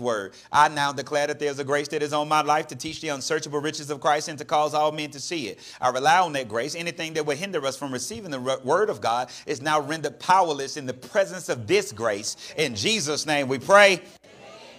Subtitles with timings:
[0.00, 0.32] word.
[0.50, 3.10] I now declare that there's a grace that is on my life to teach the
[3.10, 5.60] unsearchable riches of Christ and to cause all men to see it.
[5.80, 6.74] I rely on that grace.
[6.74, 10.76] Anything that would hinder us from receiving the word of God is now rendered powerless
[10.76, 12.36] in the presence of this grace.
[12.56, 14.00] In Jesus' name we pray.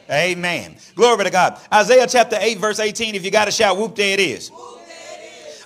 [0.10, 0.38] Amen.
[0.38, 0.78] Amen.
[0.96, 1.62] Glory to God.
[1.74, 3.16] Isaiah chapter 8, verse 18.
[3.16, 4.52] If you got a shout, whoop, there it is.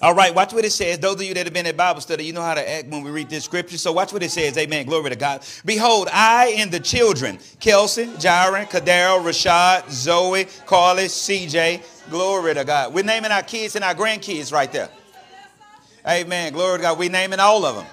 [0.02, 0.98] All right, watch what it says.
[1.00, 3.04] Those of you that have been at Bible study, you know how to act when
[3.04, 3.78] we read this scripture.
[3.78, 4.58] So watch what it says.
[4.58, 4.86] Amen.
[4.86, 5.44] Glory to God.
[5.66, 12.10] Behold, I and the children, Kelsey, Jaron, Kadero, Rashad, Zoe, Carly, CJ.
[12.10, 12.94] Glory to God.
[12.94, 14.90] We're naming our kids and our grandkids right there.
[16.08, 16.54] Amen.
[16.54, 16.98] Glory to God.
[16.98, 17.86] We're naming all of them.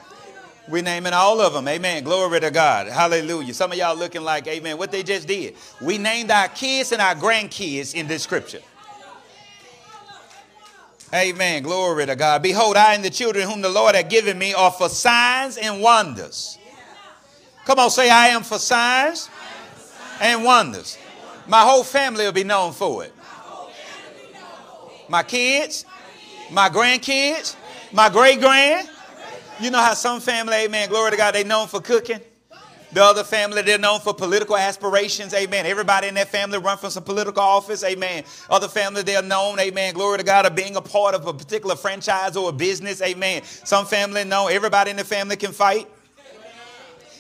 [0.68, 1.66] We're naming all of them.
[1.66, 2.04] Amen.
[2.04, 2.86] Glory to God.
[2.86, 3.52] Hallelujah.
[3.54, 5.54] Some of y'all looking like, amen, what they just did.
[5.80, 8.60] We named our kids and our grandkids in this scripture.
[11.14, 11.62] Amen.
[11.62, 12.42] Glory to God.
[12.42, 15.80] Behold, I and the children whom the Lord had given me are for signs and
[15.80, 16.58] wonders.
[17.64, 19.30] Come on, say, I am for signs
[20.20, 20.98] and wonders.
[21.46, 23.12] My whole family will be known for it.
[25.08, 25.84] My kids,
[26.50, 27.54] my grandkids,
[27.92, 28.88] my great grand.
[29.60, 32.20] You know how some family, amen, glory to God, they known for cooking.
[32.96, 35.34] The other family, they're known for political aspirations.
[35.34, 35.66] Amen.
[35.66, 37.84] Everybody in that family run for some political office.
[37.84, 38.24] Amen.
[38.48, 41.76] Other family, they're known, amen, glory to God, of being a part of a particular
[41.76, 43.02] franchise or a business.
[43.02, 43.42] Amen.
[43.42, 45.90] Some family know everybody in the family can fight.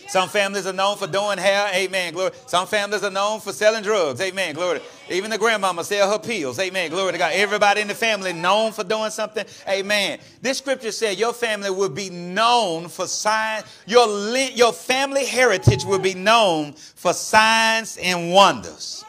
[0.08, 1.68] Some families are known for doing hair.
[1.74, 2.12] Amen.
[2.12, 2.30] Glory.
[2.46, 4.20] Some families are known for selling drugs.
[4.20, 4.54] Amen.
[4.54, 4.80] Glory.
[5.10, 6.58] Even the grandmama sell her pills.
[6.58, 6.90] Amen.
[6.90, 7.32] Glory to God.
[7.34, 9.44] Everybody in the family known for doing something.
[9.68, 10.18] Amen.
[10.40, 13.64] This scripture said your family will be known for signs.
[13.86, 19.04] Your, your family heritage will be known for signs and wonders.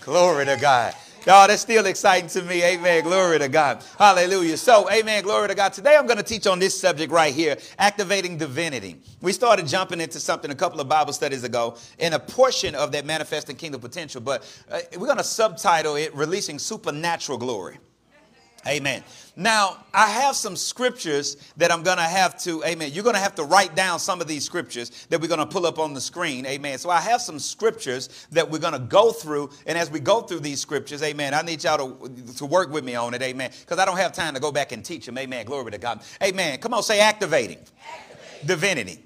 [0.00, 0.94] Glory to God.
[1.26, 2.62] Y'all, that's still exciting to me.
[2.62, 3.02] Amen.
[3.02, 3.82] Glory to God.
[3.98, 4.58] Hallelujah.
[4.58, 5.22] So, amen.
[5.22, 5.72] Glory to God.
[5.72, 9.00] Today I'm going to teach on this subject right here activating divinity.
[9.22, 12.92] We started jumping into something a couple of Bible studies ago in a portion of
[12.92, 17.78] that manifesting kingdom potential, but uh, we're going to subtitle it Releasing Supernatural Glory.
[18.66, 19.04] Amen.
[19.36, 22.92] Now, I have some scriptures that I'm going to have to, amen.
[22.92, 25.46] You're going to have to write down some of these scriptures that we're going to
[25.46, 26.46] pull up on the screen.
[26.46, 26.78] Amen.
[26.78, 29.50] So I have some scriptures that we're going to go through.
[29.66, 32.84] And as we go through these scriptures, amen, I need y'all to, to work with
[32.84, 33.22] me on it.
[33.22, 33.50] Amen.
[33.60, 35.18] Because I don't have time to go back and teach them.
[35.18, 35.44] Amen.
[35.44, 36.00] Glory to God.
[36.22, 36.58] Amen.
[36.58, 37.58] Come on, say activating.
[37.58, 38.46] activating.
[38.46, 39.04] Divinity.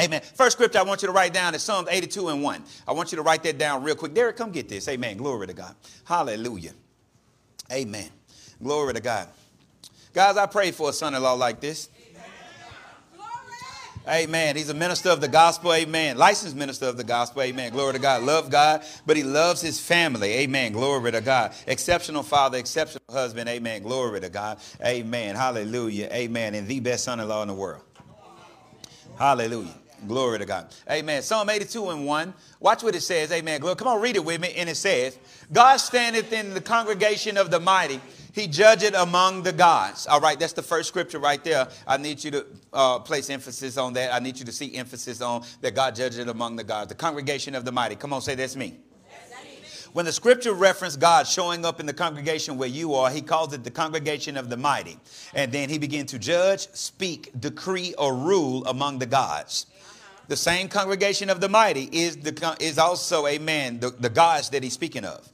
[0.00, 0.22] Amen.
[0.34, 2.64] First scripture I want you to write down is Psalms 82 and 1.
[2.86, 4.14] I want you to write that down real quick.
[4.14, 4.86] Derek, come get this.
[4.88, 5.16] Amen.
[5.16, 5.74] Glory to God.
[6.04, 6.72] Hallelujah.
[7.72, 8.08] Amen.
[8.62, 9.28] Glory to God.
[10.12, 11.88] Guys, I pray for a son in law like this.
[14.08, 14.56] Amen.
[14.56, 15.74] He's a minister of the gospel.
[15.74, 16.16] Amen.
[16.16, 17.42] Licensed minister of the gospel.
[17.42, 17.72] Amen.
[17.72, 18.22] Glory to God.
[18.22, 20.32] Love God, but he loves his family.
[20.32, 20.72] Amen.
[20.72, 21.52] Glory to God.
[21.66, 23.50] Exceptional father, exceptional husband.
[23.50, 23.82] Amen.
[23.82, 24.60] Glory to God.
[24.82, 25.36] Amen.
[25.36, 26.08] Hallelujah.
[26.10, 26.54] Amen.
[26.54, 27.82] And the best son in law in the world.
[29.18, 29.74] Hallelujah.
[30.06, 30.68] Glory to God.
[30.90, 31.20] Amen.
[31.20, 32.34] Psalm 82 and 1.
[32.60, 33.30] Watch what it says.
[33.30, 33.60] Amen.
[33.60, 33.76] Glory.
[33.76, 34.54] Come on, read it with me.
[34.56, 35.18] And it says,
[35.52, 38.00] God standeth in the congregation of the mighty
[38.38, 40.06] he judged among the gods.
[40.06, 41.68] All right, that's the first scripture right there.
[41.86, 44.14] I need you to uh, place emphasis on that.
[44.14, 46.88] I need you to see emphasis on that God judged among the gods.
[46.88, 47.96] The congregation of the mighty.
[47.96, 48.78] Come on, say that's me.
[49.94, 53.54] When the scripture referenced God showing up in the congregation where you are, he calls
[53.54, 54.98] it the congregation of the mighty.
[55.34, 59.66] And then he began to judge, speak, decree, or rule among the gods.
[60.28, 64.62] The same congregation of the mighty is, the, is also, amen, the, the gods that
[64.62, 65.26] he's speaking of.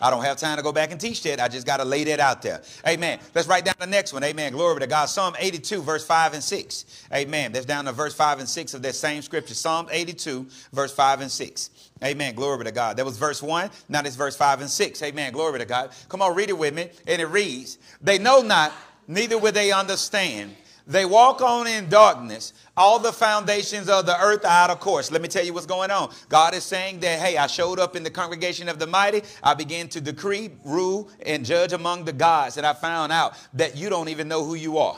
[0.00, 1.40] I don't have time to go back and teach that.
[1.40, 2.62] I just got to lay that out there.
[2.86, 3.18] Amen.
[3.34, 4.24] Let's write down the next one.
[4.24, 4.52] Amen.
[4.52, 5.06] Glory to God.
[5.06, 7.06] Psalm 82, verse 5 and 6.
[7.12, 7.52] Amen.
[7.52, 9.54] That's down to verse 5 and 6 of that same scripture.
[9.54, 11.70] Psalm 82, verse 5 and 6.
[12.02, 12.34] Amen.
[12.34, 12.96] Glory to God.
[12.96, 13.70] That was verse 1.
[13.88, 15.02] Now it's verse 5 and 6.
[15.02, 15.32] Amen.
[15.32, 15.90] Glory to God.
[16.08, 16.90] Come on, read it with me.
[17.06, 18.72] And it reads, They know not,
[19.06, 20.54] neither will they understand.
[20.90, 22.52] They walk on in darkness.
[22.76, 25.12] All the foundations of the earth are out of course.
[25.12, 26.12] Let me tell you what's going on.
[26.28, 29.22] God is saying that, hey, I showed up in the congregation of the mighty.
[29.40, 32.56] I began to decree, rule, and judge among the gods.
[32.56, 34.96] And I found out that you don't even know who you are.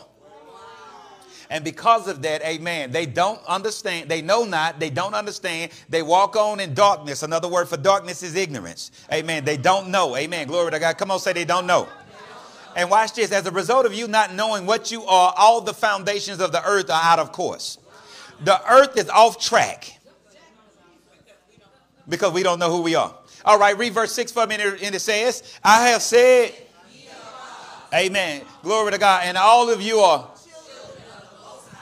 [1.50, 4.08] And because of that, amen, they don't understand.
[4.08, 4.80] They know not.
[4.80, 5.72] They don't understand.
[5.90, 7.22] They walk on in darkness.
[7.22, 8.92] Another word for darkness is ignorance.
[9.12, 9.44] Amen.
[9.44, 10.16] They don't know.
[10.16, 10.46] Amen.
[10.46, 10.96] Glory to God.
[10.96, 11.86] Come on, say they don't know.
[12.74, 13.32] And watch this.
[13.32, 16.64] As a result of you not knowing what you are, all the foundations of the
[16.64, 17.78] earth are out of course.
[18.40, 19.98] The earth is off track
[22.08, 23.14] because we don't know who we are.
[23.44, 26.54] All right, read verse 6 for me, and it says, I have said,
[27.94, 28.42] Amen.
[28.62, 29.22] Glory to God.
[29.24, 30.28] And all of you are.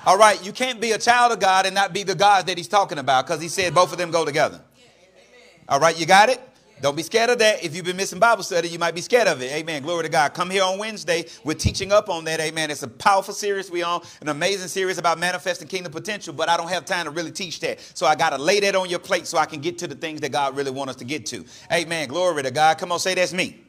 [0.06, 2.56] All right, you can't be a child of God and not be the God that
[2.56, 4.60] he's talking about because he said both of them go together.
[5.68, 6.40] All right, you got it?
[6.80, 7.62] Don't be scared of that.
[7.62, 9.52] If you've been missing Bible study, you might be scared of it.
[9.52, 9.82] Amen.
[9.82, 10.32] Glory to God.
[10.32, 11.26] Come here on Wednesday.
[11.44, 12.40] We're teaching up on that.
[12.40, 12.70] Amen.
[12.70, 16.56] It's a powerful series we on, an amazing series about manifesting kingdom potential, but I
[16.56, 17.80] don't have time to really teach that.
[17.94, 19.94] So I got to lay that on your plate so I can get to the
[19.94, 21.44] things that God really wants us to get to.
[21.70, 22.08] Amen.
[22.08, 22.78] Glory to God.
[22.78, 23.60] Come on, say that's me.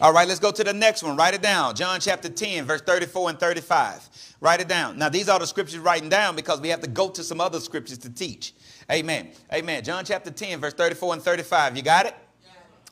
[0.00, 1.16] All right, let's go to the next one.
[1.16, 1.76] Write it down.
[1.76, 4.08] John chapter 10, verse 34 and 35.
[4.40, 4.98] Write it down.
[4.98, 7.60] Now, these are the scriptures writing down because we have to go to some other
[7.60, 8.52] scriptures to teach.
[8.90, 9.30] Amen.
[9.52, 9.84] Amen.
[9.84, 11.76] John chapter 10, verse 34 and 35.
[11.76, 12.16] You got it?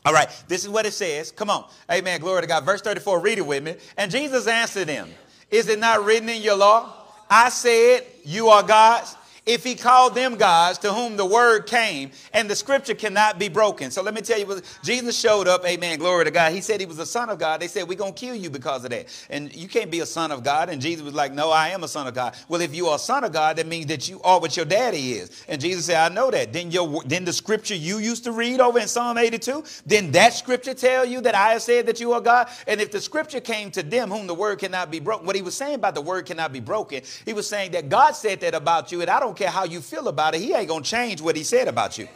[0.05, 1.31] All right, this is what it says.
[1.31, 1.67] Come on.
[1.91, 2.20] Amen.
[2.20, 2.64] Glory to God.
[2.64, 3.76] Verse 34, read it with me.
[3.97, 5.11] And Jesus answered them,
[5.50, 6.94] Is it not written in your law?
[7.29, 9.14] I said, You are gods
[9.50, 13.49] if he called them gods to whom the word came and the scripture cannot be
[13.49, 13.91] broken.
[13.91, 16.52] So let me tell you Jesus showed up, amen, glory to God.
[16.52, 17.61] He said he was a son of God.
[17.61, 19.06] They said, We're going to kill you because of that.
[19.29, 20.70] And you can't be a son of God.
[20.70, 22.37] And Jesus was like, No, I am a son of God.
[22.49, 24.67] Well, if you are a son of God, that means that you are what your
[24.67, 25.44] daddy is.
[25.49, 26.52] And Jesus said, I know that.
[26.52, 30.32] Then your then the scripture you used to read over in Psalm 82, then that
[30.35, 32.49] scripture tell you that I have said that you are God.
[32.69, 35.43] And if the scripture came to them whom the word cannot be broken, what he
[35.43, 38.55] was saying about the word cannot be broken, he was saying that God said that
[38.55, 40.90] about you, and I don't care how you feel about it, he ain't going to
[40.90, 42.06] change what he said about you.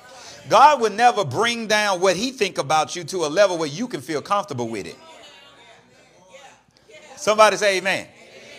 [0.48, 3.88] God would never bring down what he think about you to a level where you
[3.88, 4.96] can feel comfortable with it.
[7.16, 8.06] Somebody say amen.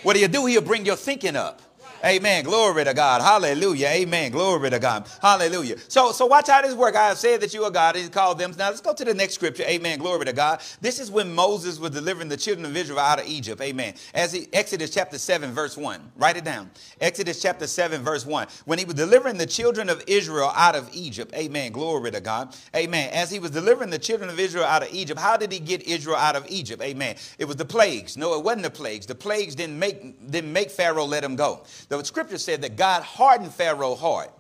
[0.02, 1.62] What he'll do, he'll bring your thinking up.
[2.06, 2.44] Amen.
[2.44, 3.22] Glory to God.
[3.22, 3.88] Hallelujah.
[3.88, 4.32] Amen.
[4.32, 5.08] Glory to God.
[5.22, 5.78] Hallelujah.
[5.88, 6.96] So, so watch how this work.
[6.96, 7.96] I have said that you are God.
[7.96, 8.54] He called them.
[8.58, 9.64] Now let's go to the next scripture.
[9.64, 9.98] Amen.
[9.98, 10.62] Glory to God.
[10.82, 13.60] This is when Moses was delivering the children of Israel out of Egypt.
[13.60, 13.96] Amen.
[14.14, 16.12] As he, Exodus chapter 7, verse 1.
[16.16, 16.70] Write it down.
[17.02, 18.48] Exodus chapter 7, verse 1.
[18.66, 21.34] When he was delivering the children of Israel out of Egypt.
[21.36, 21.72] Amen.
[21.72, 22.56] Glory to God.
[22.76, 23.10] Amen.
[23.14, 25.82] As he was delivering the children of Israel out of Egypt, how did he get
[25.82, 26.84] Israel out of Egypt?
[26.84, 27.16] Amen.
[27.40, 28.16] It was the plagues.
[28.16, 29.08] No, it wasn't the plagues.
[29.08, 31.64] The plagues didn't make, didn't make Pharaoh let him go.
[31.90, 34.32] The scripture said that God hardened Pharaoh's heart.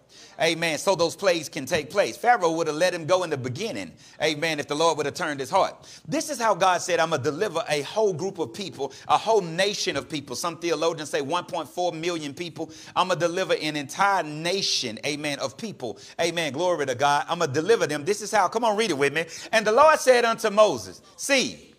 [0.41, 0.77] Amen.
[0.77, 2.17] So those plagues can take place.
[2.17, 3.93] Pharaoh would have let him go in the beginning.
[4.21, 4.59] Amen.
[4.59, 5.87] If the Lord would have turned his heart.
[6.07, 9.17] This is how God said, I'm going to deliver a whole group of people, a
[9.17, 10.35] whole nation of people.
[10.35, 12.69] Some theologians say 1.4 million people.
[12.95, 15.99] I'm going to deliver an entire nation, amen, of people.
[16.19, 16.51] Amen.
[16.51, 17.25] Glory to God.
[17.29, 18.03] I'm going to deliver them.
[18.03, 18.49] This is how.
[18.49, 19.25] Come on, read it with me.
[19.53, 21.73] And the Lord said unto Moses, See,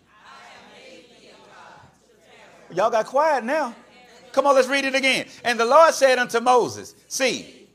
[2.73, 3.75] y'all got quiet now.
[4.37, 5.25] Come on, let's read it again.
[5.45, 7.69] And the Lord said unto Moses, See,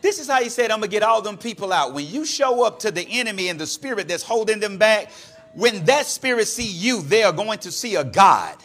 [0.00, 1.92] this is how he said, I'm going to get all them people out.
[1.92, 5.12] When you show up to the enemy and the spirit that's holding them back,
[5.52, 8.56] when that spirit see you, they are going to see a God.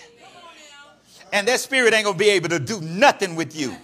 [1.33, 3.75] And that spirit ain't going to be able to do nothing with you.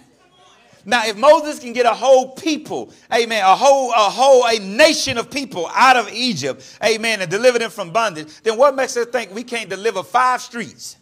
[0.86, 5.18] Now, if Moses can get a whole people, amen, a whole, a whole, a nation
[5.18, 9.08] of people out of Egypt, amen, and deliver them from bondage, then what makes us
[9.08, 10.96] think we can't deliver five streets?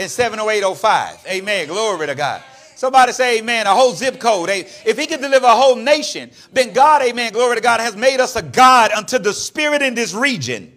[0.00, 1.26] In 70805.
[1.28, 1.68] Amen.
[1.68, 2.42] Glory to God.
[2.74, 3.66] Somebody say amen.
[3.66, 4.48] A whole zip code.
[4.48, 8.18] If he can deliver a whole nation, then God, amen, glory to God, has made
[8.18, 10.72] us a God unto the spirit in this region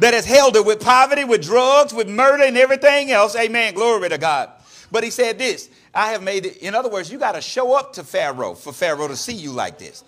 [0.00, 3.36] that has held it with poverty, with drugs, with murder, and everything else.
[3.36, 3.74] Amen.
[3.74, 4.50] Glory to God.
[4.90, 6.56] But he said this I have made it.
[6.56, 9.52] In other words, you got to show up to Pharaoh for Pharaoh to see you
[9.52, 10.02] like this.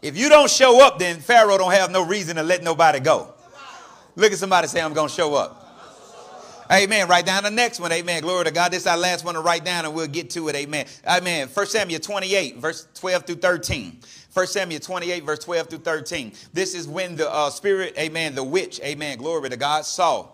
[0.00, 3.34] If you don't show up, then Pharaoh don't have no reason to let nobody go.
[4.16, 5.57] Look at somebody say, I'm going to show up.
[6.70, 7.08] Amen.
[7.08, 7.92] Write down the next one.
[7.92, 8.22] Amen.
[8.22, 8.72] Glory to God.
[8.72, 10.54] This is our last one to write down and we'll get to it.
[10.54, 10.86] Amen.
[11.06, 11.48] Amen.
[11.48, 14.00] 1 Samuel 28, verse 12 through 13.
[14.34, 16.32] 1 Samuel 28, verse 12 through 13.
[16.52, 20.28] This is when the uh, spirit, amen, the witch, amen, glory to God, saw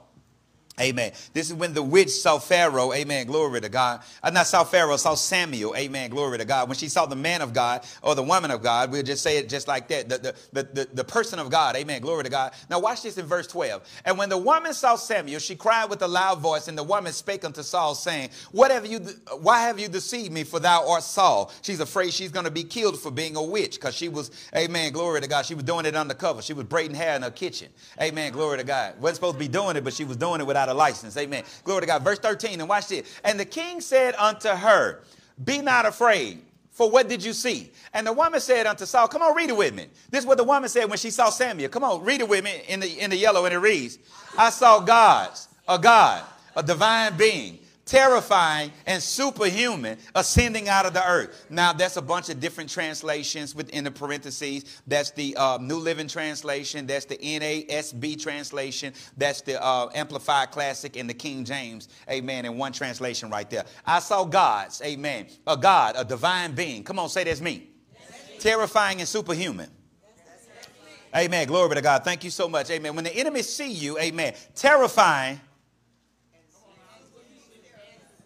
[0.81, 1.13] Amen.
[1.33, 2.93] This is when the witch saw Pharaoh.
[2.93, 3.29] Amen.
[3.29, 4.01] Glory to God.
[4.25, 5.77] Uh, not saw Pharaoh, saw Samuel.
[5.77, 6.11] Amen.
[6.11, 6.69] Glory to God.
[6.69, 9.37] When she saw the man of God or the woman of God, we'll just say
[9.39, 10.09] it just like that.
[10.09, 11.77] The, the, the, the, the person of God.
[11.77, 12.03] Amen.
[12.03, 12.55] Glory to God.
[12.69, 13.89] Now watch this in verse 12.
[14.05, 17.13] And when the woman saw Samuel, she cried with a loud voice, and the woman
[17.13, 18.99] spake unto Saul, saying, What have you,
[19.41, 20.43] why have you deceived me?
[20.43, 21.53] For thou art Saul.
[21.63, 24.93] She's afraid she's going to be killed for being a witch because she was, amen.
[24.93, 25.47] Glory to God.
[25.47, 26.43] She was doing it undercover.
[26.43, 27.69] She was braiding hair in her kitchen.
[28.03, 28.33] Amen.
[28.33, 29.01] Glory to God.
[29.01, 31.17] Wasn't supposed to be doing it, but she was doing it without a license.
[31.17, 31.45] Amen.
[31.65, 32.03] Glory to God.
[32.03, 33.21] Verse 13, and watch this.
[33.25, 35.03] And the king said unto her,
[35.45, 36.43] Be not afraid.
[36.75, 37.71] For what did you see?
[37.93, 39.87] And the woman said unto Saul, Come on, read it with me.
[40.11, 41.69] This is what the woman said when she saw Samuel.
[41.69, 43.99] Come on, read it with me in the, in the yellow, and it reads,
[44.37, 46.25] I saw gods, a God,
[46.57, 51.47] a divine being, terrifying and superhuman ascending out of the earth.
[51.51, 54.83] Now, that's a bunch of different translations within the parentheses.
[54.87, 56.87] That's the uh, New Living Translation.
[56.87, 58.95] That's the NASB translation.
[59.17, 61.89] That's the uh, Amplified Classic and the King James.
[62.11, 62.45] Amen.
[62.45, 63.65] In one translation right there.
[63.87, 64.81] I saw gods.
[64.85, 65.27] Amen.
[65.47, 66.85] A God, a divine being.
[66.85, 67.69] Come on, say that's me.
[68.39, 69.71] Terrifying and superhuman.
[71.17, 71.47] Amen.
[71.47, 72.03] Glory be to God.
[72.03, 72.71] Thank you so much.
[72.71, 72.97] Amen.
[72.97, 75.41] When the enemy see you, amen, terrifying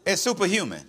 [0.08, 0.84] is superhuman.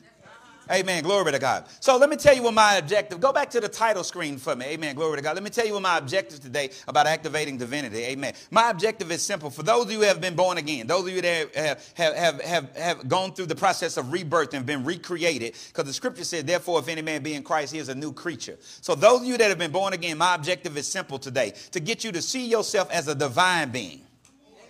[0.72, 1.02] Amen.
[1.02, 1.66] Glory to God.
[1.80, 3.20] So let me tell you what my objective.
[3.20, 4.68] Go back to the title screen for me.
[4.68, 4.94] Amen.
[4.94, 5.34] Glory to God.
[5.34, 8.04] Let me tell you what my objective today about activating divinity.
[8.04, 8.34] Amen.
[8.52, 9.50] My objective is simple.
[9.50, 12.16] For those of you who have been born again, those of you that have have
[12.16, 16.24] have have, have gone through the process of rebirth and been recreated, because the scripture
[16.24, 18.58] says, therefore, if any man be in Christ, he is a new creature.
[18.62, 21.80] So those of you that have been born again, my objective is simple today: to
[21.80, 24.02] get you to see yourself as a divine being.
[24.28, 24.68] Amen.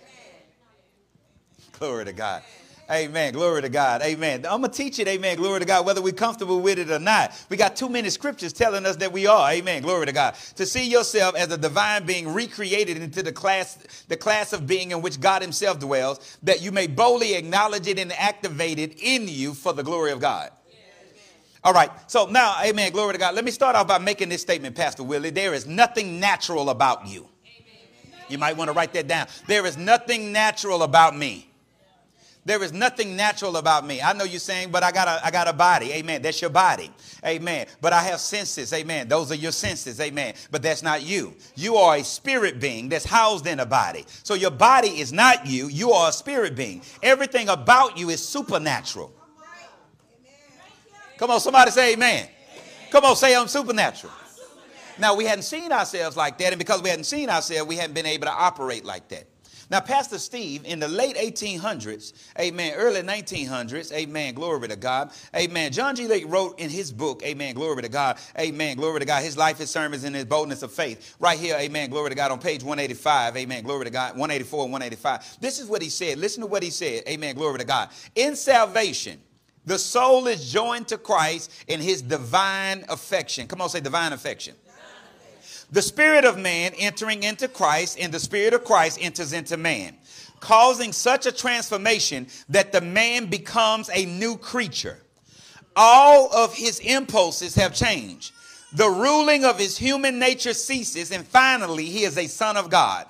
[1.78, 2.40] Glory to God.
[2.40, 2.69] Amen.
[2.90, 4.02] Glory to God.
[4.02, 4.44] Amen.
[4.44, 5.06] I'm going to teach it.
[5.06, 5.36] Amen.
[5.36, 7.32] Glory to God, whether we're comfortable with it or not.
[7.48, 9.52] We got too many scriptures telling us that we are.
[9.52, 9.82] Amen.
[9.82, 10.34] Glory to God.
[10.56, 14.90] To see yourself as a divine being recreated into the class, the class of being
[14.90, 19.28] in which God himself dwells, that you may boldly acknowledge it and activate it in
[19.28, 20.50] you for the glory of God.
[21.62, 21.90] All right.
[22.10, 22.90] So now, amen.
[22.90, 23.36] Glory to God.
[23.36, 25.30] Let me start off by making this statement, Pastor Willie.
[25.30, 27.28] There is nothing natural about you.
[28.28, 29.28] You might want to write that down.
[29.46, 31.49] There is nothing natural about me.
[32.44, 34.00] There is nothing natural about me.
[34.00, 35.92] I know you're saying, but I got a, I got a body.
[35.92, 36.22] Amen.
[36.22, 36.90] That's your body.
[37.24, 37.66] Amen.
[37.82, 38.72] But I have senses.
[38.72, 39.08] Amen.
[39.08, 40.00] Those are your senses.
[40.00, 40.34] Amen.
[40.50, 41.34] But that's not you.
[41.54, 44.06] You are a spirit being that's housed in a body.
[44.22, 45.68] So your body is not you.
[45.68, 46.80] You are a spirit being.
[47.02, 49.12] Everything about you is supernatural.
[51.18, 52.26] Come on, somebody say amen.
[52.90, 54.14] Come on, say I'm supernatural.
[54.98, 57.94] Now, we hadn't seen ourselves like that, and because we hadn't seen ourselves, we hadn't
[57.94, 59.29] been able to operate like that.
[59.70, 65.70] Now, Pastor Steve, in the late 1800s, amen, early 1900s, amen, glory to God, amen.
[65.70, 66.08] John G.
[66.08, 69.58] Lake wrote in his book, amen, glory to God, amen, glory to God, his life,
[69.58, 71.14] his sermons, and his boldness of faith.
[71.20, 74.72] Right here, amen, glory to God, on page 185, amen, glory to God, 184 and
[74.72, 75.38] 185.
[75.40, 76.18] This is what he said.
[76.18, 77.90] Listen to what he said, amen, glory to God.
[78.16, 79.20] In salvation,
[79.66, 83.46] the soul is joined to Christ in his divine affection.
[83.46, 84.56] Come on, say divine affection
[85.72, 89.96] the spirit of man entering into Christ, and the spirit of Christ enters into man,
[90.40, 94.98] causing such a transformation that the man becomes a new creature.
[95.76, 98.32] All of his impulses have changed.
[98.72, 103.06] The ruling of his human nature ceases, and finally, he is a son of God.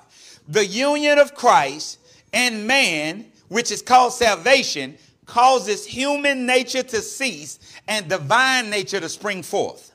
[0.47, 1.99] The union of Christ
[2.33, 9.09] and man, which is called salvation, causes human nature to cease and divine nature to
[9.09, 9.90] spring forth.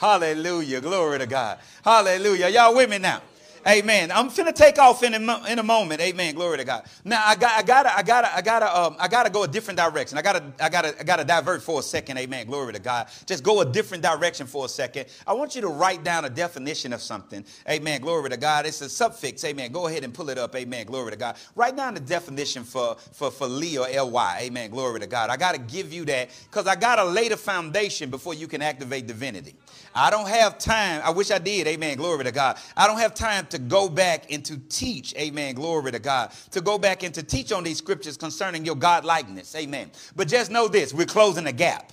[0.00, 0.80] Hallelujah.
[0.80, 1.58] Glory to God.
[1.84, 2.48] Hallelujah.
[2.48, 3.20] Y'all with me now?
[3.68, 4.10] Amen.
[4.10, 6.00] I'm finna take off in a, in a moment.
[6.00, 6.34] Amen.
[6.34, 6.84] Glory to God.
[7.04, 9.78] Now I got I gotta I gotta I gotta um, I gotta go a different
[9.78, 10.16] direction.
[10.16, 12.16] I gotta I gotta I gotta divert for a second.
[12.16, 12.46] Amen.
[12.46, 13.08] Glory to God.
[13.26, 15.04] Just go a different direction for a second.
[15.26, 17.44] I want you to write down a definition of something.
[17.68, 18.00] Amen.
[18.00, 18.64] Glory to God.
[18.64, 19.44] It's a suffix.
[19.44, 19.70] Amen.
[19.70, 20.56] Go ahead and pull it up.
[20.56, 20.86] Amen.
[20.86, 21.36] Glory to God.
[21.54, 24.38] Write down the definition for for for Lee or Ly.
[24.40, 24.70] Amen.
[24.70, 25.28] Glory to God.
[25.28, 29.06] I gotta give you that because I gotta lay the foundation before you can activate
[29.06, 29.54] divinity.
[29.94, 31.02] I don't have time.
[31.04, 31.66] I wish I did.
[31.66, 31.96] Amen.
[31.96, 32.58] Glory to God.
[32.76, 35.14] I don't have time to go back and to teach.
[35.16, 35.54] Amen.
[35.54, 36.32] Glory to God.
[36.52, 39.54] To go back and to teach on these scriptures concerning your God likeness.
[39.56, 39.90] Amen.
[40.14, 41.92] But just know this we're closing a gap.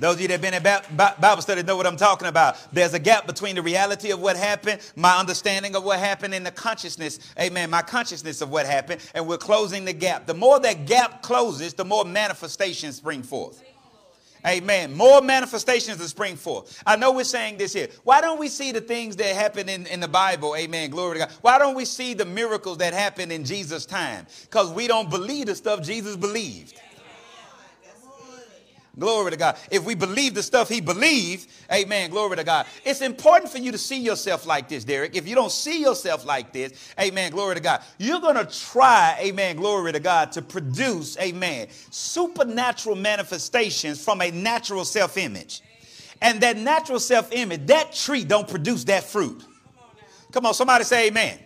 [0.00, 2.56] Those of you that have been in Bible study know what I'm talking about.
[2.72, 6.46] There's a gap between the reality of what happened, my understanding of what happened, and
[6.46, 10.26] the consciousness, amen, my consciousness of what happened, and we're closing the gap.
[10.26, 13.60] The more that gap closes, the more manifestations spring forth.
[14.46, 14.94] Amen.
[14.94, 16.82] More manifestations to spring forth.
[16.86, 17.88] I know we're saying this here.
[18.04, 20.54] Why don't we see the things that happen in, in the Bible?
[20.56, 20.90] Amen.
[20.90, 21.32] Glory to God.
[21.40, 24.26] Why don't we see the miracles that happened in Jesus' time?
[24.42, 26.80] Because we don't believe the stuff Jesus believed.
[28.98, 29.56] Glory to God.
[29.70, 32.66] If we believe the stuff he believed, amen, glory to God.
[32.84, 35.14] It's important for you to see yourself like this, Derek.
[35.14, 39.16] If you don't see yourself like this, amen, glory to God, you're going to try,
[39.20, 45.62] amen, glory to God, to produce, amen, supernatural manifestations from a natural self image.
[46.20, 49.44] And that natural self image, that tree don't produce that fruit.
[50.32, 51.38] Come on, somebody say amen.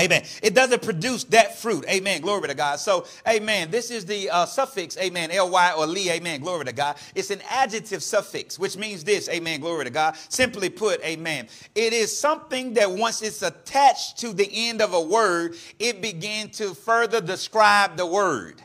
[0.00, 0.22] Amen.
[0.42, 1.84] It doesn't produce that fruit.
[1.86, 2.22] Amen.
[2.22, 2.76] Glory to God.
[2.76, 3.70] So, amen.
[3.70, 6.10] This is the uh, suffix, amen, ly or li.
[6.10, 6.40] Amen.
[6.40, 6.96] Glory to God.
[7.14, 9.28] It's an adjective suffix, which means this.
[9.28, 9.60] Amen.
[9.60, 10.16] Glory to God.
[10.30, 11.48] Simply put, amen.
[11.74, 16.56] It is something that once it's attached to the end of a word, it begins
[16.58, 18.62] to further describe the word.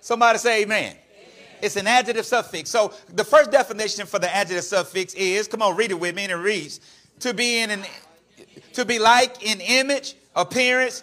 [0.00, 0.96] Somebody say amen.
[1.62, 2.68] It's an adjective suffix.
[2.68, 6.24] So, the first definition for the adjective suffix is, come on, read it with me,
[6.24, 6.80] and it reads,
[7.20, 7.84] to be in an
[8.74, 11.02] to be like in image, appearance,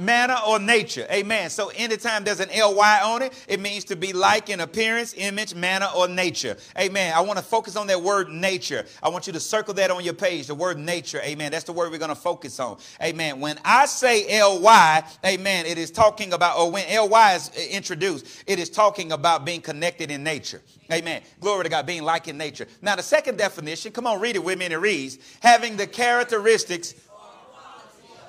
[0.00, 1.06] manner, or nature.
[1.10, 1.50] Amen.
[1.50, 5.54] So anytime there's an ly on it, it means to be like in appearance, image,
[5.54, 6.56] manner, or nature.
[6.78, 7.12] Amen.
[7.14, 8.86] I want to focus on that word nature.
[9.02, 11.20] I want you to circle that on your page, the word nature.
[11.22, 11.52] Amen.
[11.52, 12.78] That's the word we're going to focus on.
[13.02, 13.40] Amen.
[13.40, 18.58] When I say ly, amen, it is talking about, or when ly is introduced, it
[18.58, 20.60] is talking about being connected in nature.
[20.92, 21.22] Amen.
[21.40, 22.66] Glory to God, being like in nature.
[22.82, 25.86] Now, the second definition, come on, read it with me, and it reads having the
[25.86, 26.94] characteristics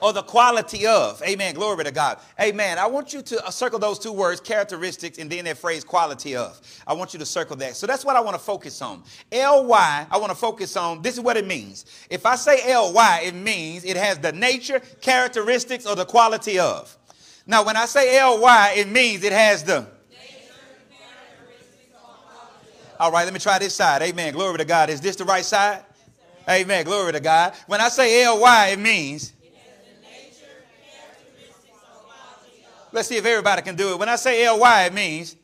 [0.02, 1.22] or the quality of.
[1.24, 1.54] Amen.
[1.54, 2.20] Glory to God.
[2.40, 2.80] Amen.
[2.80, 6.36] I want you to uh, circle those two words, characteristics, and then that phrase, quality
[6.36, 6.60] of.
[6.88, 7.76] I want you to circle that.
[7.76, 9.04] So that's what I want to focus on.
[9.32, 11.86] L-Y, I want to focus on, this is what it means.
[12.10, 16.98] If I say L-Y, it means it has the nature, characteristics, or the quality of.
[17.46, 19.86] Now, when I say L-Y, it means it has the
[23.00, 24.04] all right, let me try this side.
[24.04, 24.32] Amen.
[24.32, 24.92] Glory to God.
[24.92, 25.84] Is this the right side?
[26.48, 26.86] Amen.
[26.86, 27.56] Glory to God.
[27.66, 29.34] When I say L-Y, it means.
[32.92, 34.00] Let's see if everybody can do it.
[34.00, 35.38] When I say L-Y, it means.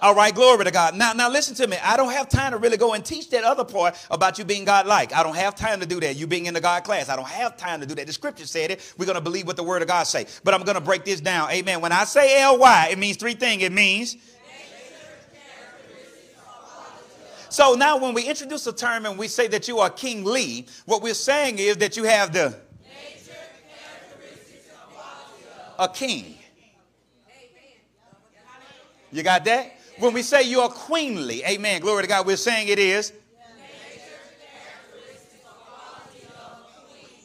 [0.00, 0.94] All right, glory to God.
[0.94, 1.76] Now, now listen to me.
[1.82, 4.64] I don't have time to really go and teach that other part about you being
[4.64, 5.12] God-like.
[5.12, 6.14] I don't have time to do that.
[6.14, 7.08] You being in the God class.
[7.08, 8.06] I don't have time to do that.
[8.06, 8.94] The scripture said it.
[8.96, 10.26] We're going to believe what the word of God say.
[10.44, 11.50] But I'm going to break this down.
[11.50, 11.80] Amen.
[11.80, 13.64] When I say L-Y, it means three things.
[13.64, 14.16] It means
[17.50, 20.66] So now when we introduce a term and we say that you are King Lee,
[20.84, 22.54] what we're saying is that you have the
[25.78, 26.36] a king.
[29.10, 29.72] You got that?
[29.98, 33.12] When we say you are queenly, amen, glory to God, we're saying it is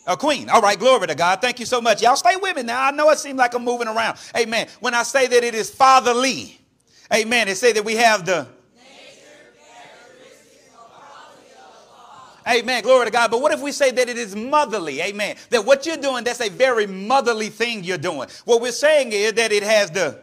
[0.06, 0.50] a queen.
[0.50, 1.40] All right, glory to God.
[1.42, 2.02] Thank you so much.
[2.02, 2.88] Y'all stay with me now.
[2.88, 4.18] I know it seems like I'm moving around.
[4.36, 4.68] Amen.
[4.80, 6.60] When I say that it is fatherly,
[7.14, 8.48] amen, it say that we have the
[12.48, 12.84] Amen.
[12.84, 13.32] Glory to God.
[13.32, 15.02] But what if we say that it is motherly?
[15.02, 15.36] Amen.
[15.50, 18.28] That what you're doing, that's a very motherly thing you're doing.
[18.46, 20.20] What we're saying is that it has the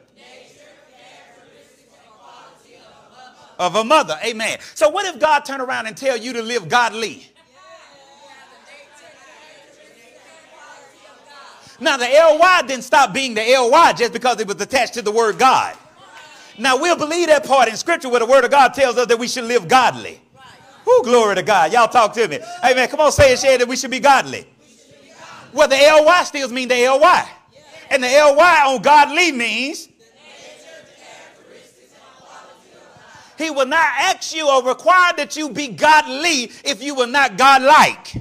[3.61, 4.19] of a mother.
[4.25, 4.59] Amen.
[4.75, 7.31] So what if God turn around and tell you to live godly?
[11.79, 15.12] Now the LY didn't stop being the LY just because it was attached to the
[15.12, 15.77] word God.
[16.59, 19.19] Now we'll believe that part in scripture where the word of God tells us that
[19.19, 20.21] we should live godly.
[20.90, 21.73] Who glory to God.
[21.73, 22.40] Y'all talk to me.
[22.64, 22.88] Amen.
[22.88, 24.44] Come on, say it, share that we should be godly.
[25.52, 27.28] Well, the LY still mean the LY.
[27.90, 29.88] And the LY on godly means
[33.38, 37.38] He will not ask you or require that you be godly if you will not
[37.38, 38.14] godlike.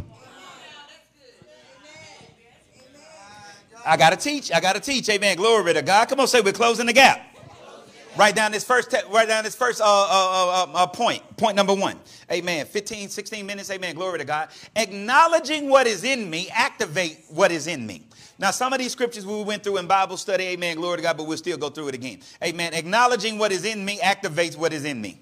[3.85, 4.51] I got to teach.
[4.51, 5.09] I got to teach.
[5.09, 5.35] Amen.
[5.35, 6.07] Glory to God.
[6.07, 7.28] Come on, say we're closing the gap.
[8.19, 11.23] Write down this first, te- write down this first uh, uh, uh, uh, point.
[11.37, 11.97] Point number one.
[12.29, 12.65] Amen.
[12.65, 13.71] 15, 16 minutes.
[13.71, 13.95] Amen.
[13.95, 14.49] Glory to God.
[14.75, 18.03] Acknowledging what is in me, activate what is in me.
[18.37, 21.15] Now, some of these scriptures we went through in Bible study, amen, glory to God,
[21.15, 22.19] but we'll still go through it again.
[22.43, 22.73] Amen.
[22.73, 25.21] Acknowledging what is in me activates what is in me.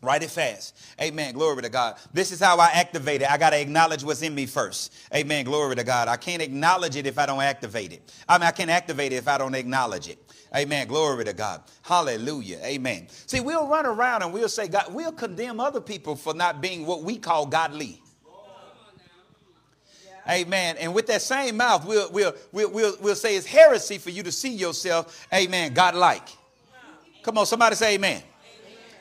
[0.00, 0.76] Write it fast.
[1.00, 1.34] Amen.
[1.34, 1.96] Glory to God.
[2.12, 3.30] This is how I activate it.
[3.30, 4.94] I got to acknowledge what's in me first.
[5.12, 5.46] Amen.
[5.46, 6.06] Glory to God.
[6.06, 8.12] I can't acknowledge it if I don't activate it.
[8.28, 10.23] I mean, I can't activate it if I don't acknowledge it.
[10.54, 10.86] Amen.
[10.86, 11.62] Glory to God.
[11.82, 12.60] Hallelujah.
[12.62, 13.08] Amen.
[13.26, 16.86] See, we'll run around and we'll say, God, we'll condemn other people for not being
[16.86, 18.00] what we call godly.
[20.28, 20.76] Amen.
[20.78, 24.32] And with that same mouth, we'll, we'll, we'll, we'll, say it's heresy for you to
[24.32, 26.28] see yourself, amen, God-like.
[27.22, 28.22] Come on, somebody say amen.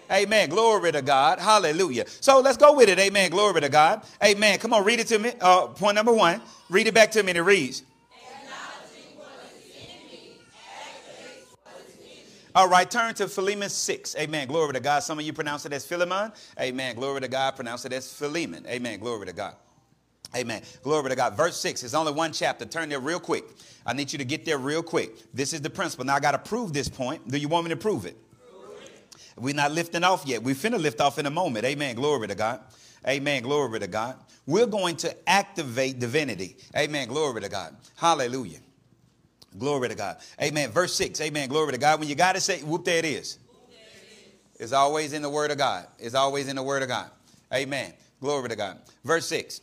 [0.09, 0.23] amen.
[0.23, 0.49] Amen.
[0.49, 1.39] Glory to God.
[1.39, 2.05] Hallelujah.
[2.19, 2.99] So let's go with it.
[2.99, 3.31] Amen.
[3.31, 4.03] Glory to God.
[4.23, 4.59] Amen.
[4.59, 5.31] Come on, read it to me.
[5.39, 6.41] Uh, point number one.
[6.69, 7.83] Read it back to me and it reads.
[12.55, 14.15] All right, turn to Philemon 6.
[14.15, 14.47] Amen.
[14.47, 14.99] Glory to God.
[14.99, 16.31] Some of you pronounce it as Philemon.
[16.59, 16.95] Amen.
[16.95, 17.55] Glory to God.
[17.55, 18.63] Pronounce it as Philemon.
[18.67, 18.99] Amen.
[18.99, 19.55] Glory to God.
[20.35, 20.61] Amen.
[20.83, 21.35] Glory to God.
[21.35, 22.65] Verse 6 is only one chapter.
[22.65, 23.45] Turn there real quick.
[23.87, 25.15] I need you to get there real quick.
[25.33, 26.05] This is the principle.
[26.05, 27.27] Now I got to prove this point.
[27.27, 28.17] Do you want me to prove it?
[29.35, 30.43] We're not lifting off yet.
[30.43, 31.65] We're finna lift off in a moment.
[31.65, 31.95] Amen.
[31.95, 32.59] Glory to God.
[33.07, 33.41] Amen.
[33.41, 34.15] Glory to God.
[34.45, 36.57] We're going to activate divinity.
[36.77, 37.07] Amen.
[37.07, 37.75] Glory to God.
[37.95, 38.59] Hallelujah.
[39.57, 40.17] Glory to God.
[40.41, 40.71] Amen.
[40.71, 41.21] Verse 6.
[41.21, 41.49] Amen.
[41.49, 41.99] Glory to God.
[41.99, 43.39] When you got to say, whoop, there it is.
[44.59, 45.87] It's always in the Word of God.
[45.99, 47.09] It's always in the Word of God.
[47.53, 47.93] Amen.
[48.21, 48.79] Glory to God.
[49.03, 49.61] Verse 6.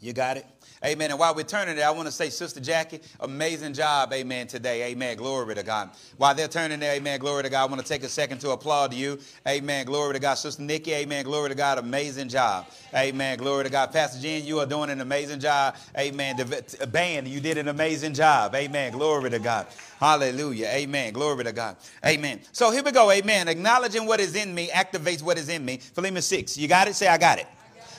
[0.00, 0.46] You got it?
[0.86, 1.10] Amen.
[1.10, 4.84] And while we're turning there, I want to say, Sister Jackie, amazing job, amen, today.
[4.84, 5.16] Amen.
[5.16, 5.90] Glory to God.
[6.16, 8.50] While they're turning there, amen, glory to God, I want to take a second to
[8.50, 9.18] applaud you.
[9.48, 9.84] Amen.
[9.84, 10.34] Glory to God.
[10.34, 12.66] Sister Nikki, amen, glory to God, amazing job.
[12.94, 13.36] Amen.
[13.38, 13.92] Glory to God.
[13.92, 15.74] Pastor Jen, you are doing an amazing job.
[15.98, 16.36] Amen.
[16.36, 18.54] The band, you did an amazing job.
[18.54, 18.92] Amen.
[18.92, 19.66] Glory to God.
[19.98, 20.68] Hallelujah.
[20.68, 21.12] Amen.
[21.12, 21.76] Glory to God.
[22.04, 22.40] Amen.
[22.52, 23.10] So here we go.
[23.10, 23.48] Amen.
[23.48, 25.78] Acknowledging what is in me activates what is in me.
[25.78, 26.56] Philemon 6.
[26.56, 26.94] You got it?
[26.94, 27.46] Say, I got it.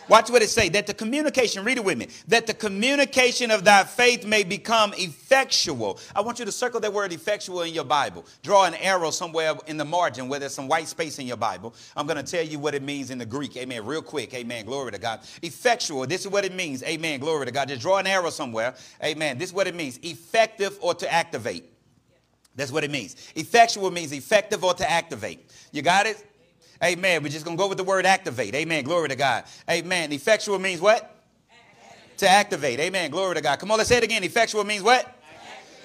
[0.10, 0.70] Watch what it say.
[0.70, 2.08] That the communication, read it with me.
[2.28, 6.00] That the communication of thy faith may become effectual.
[6.16, 8.26] I want you to circle that word effectual in your Bible.
[8.44, 11.74] Draw an arrow somewhere in the margin where there's some white space in your Bible.
[11.96, 13.58] I'm going to tell you what it means in the Greek.
[13.58, 13.86] Amen.
[13.86, 14.34] Real quick.
[14.34, 14.66] Amen.
[14.66, 15.22] Glory to God.
[15.42, 16.08] Effectual.
[16.08, 16.84] This is what it means.
[16.84, 17.20] Amen.
[17.20, 17.68] Glory to God.
[17.68, 18.76] Just draw an arrow somewhere.
[19.04, 19.38] Amen.
[19.38, 20.00] This is what it means.
[20.04, 21.66] Effective or to activate.
[22.56, 23.16] That's what it means.
[23.36, 25.52] Effectual means effective or to activate.
[25.72, 26.26] You got it?
[26.84, 27.24] Amen.
[27.24, 28.54] We're just going to go with the word activate.
[28.56, 28.84] Amen.
[28.84, 29.46] Glory to God.
[29.70, 30.12] Amen.
[30.12, 31.14] Effectual means what?
[32.18, 32.80] To activate.
[32.80, 33.12] Amen.
[33.12, 33.60] Glory to God.
[33.60, 34.24] Come on, let's say it again.
[34.24, 35.14] Effectual means what?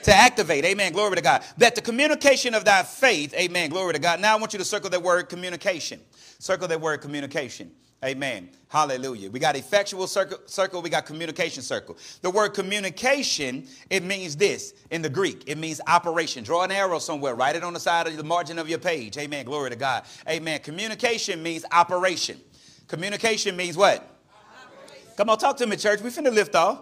[0.03, 0.65] to activate.
[0.65, 0.93] Amen.
[0.93, 1.43] Glory to God.
[1.59, 3.71] That the communication of thy faith, amen.
[3.71, 4.21] Glory to God.
[4.21, 6.01] Now I want you to circle that word communication.
[6.39, 7.71] Circle that word communication.
[8.05, 8.49] Amen.
[8.69, 9.31] Hallelujah.
[9.31, 11.97] We got effectual circle, circle, we got communication circle.
[12.21, 15.45] The word communication, it means this in the Greek.
[15.47, 16.43] It means operation.
[16.43, 19.17] Draw an arrow somewhere, write it on the side of the margin of your page.
[19.19, 19.45] Amen.
[19.45, 20.03] Glory to God.
[20.29, 20.61] Amen.
[20.61, 22.41] Communication means operation.
[22.89, 23.97] Communication means what?
[23.97, 25.07] Operation.
[25.17, 26.01] Come on, talk to me, church.
[26.01, 26.81] We finna lift off.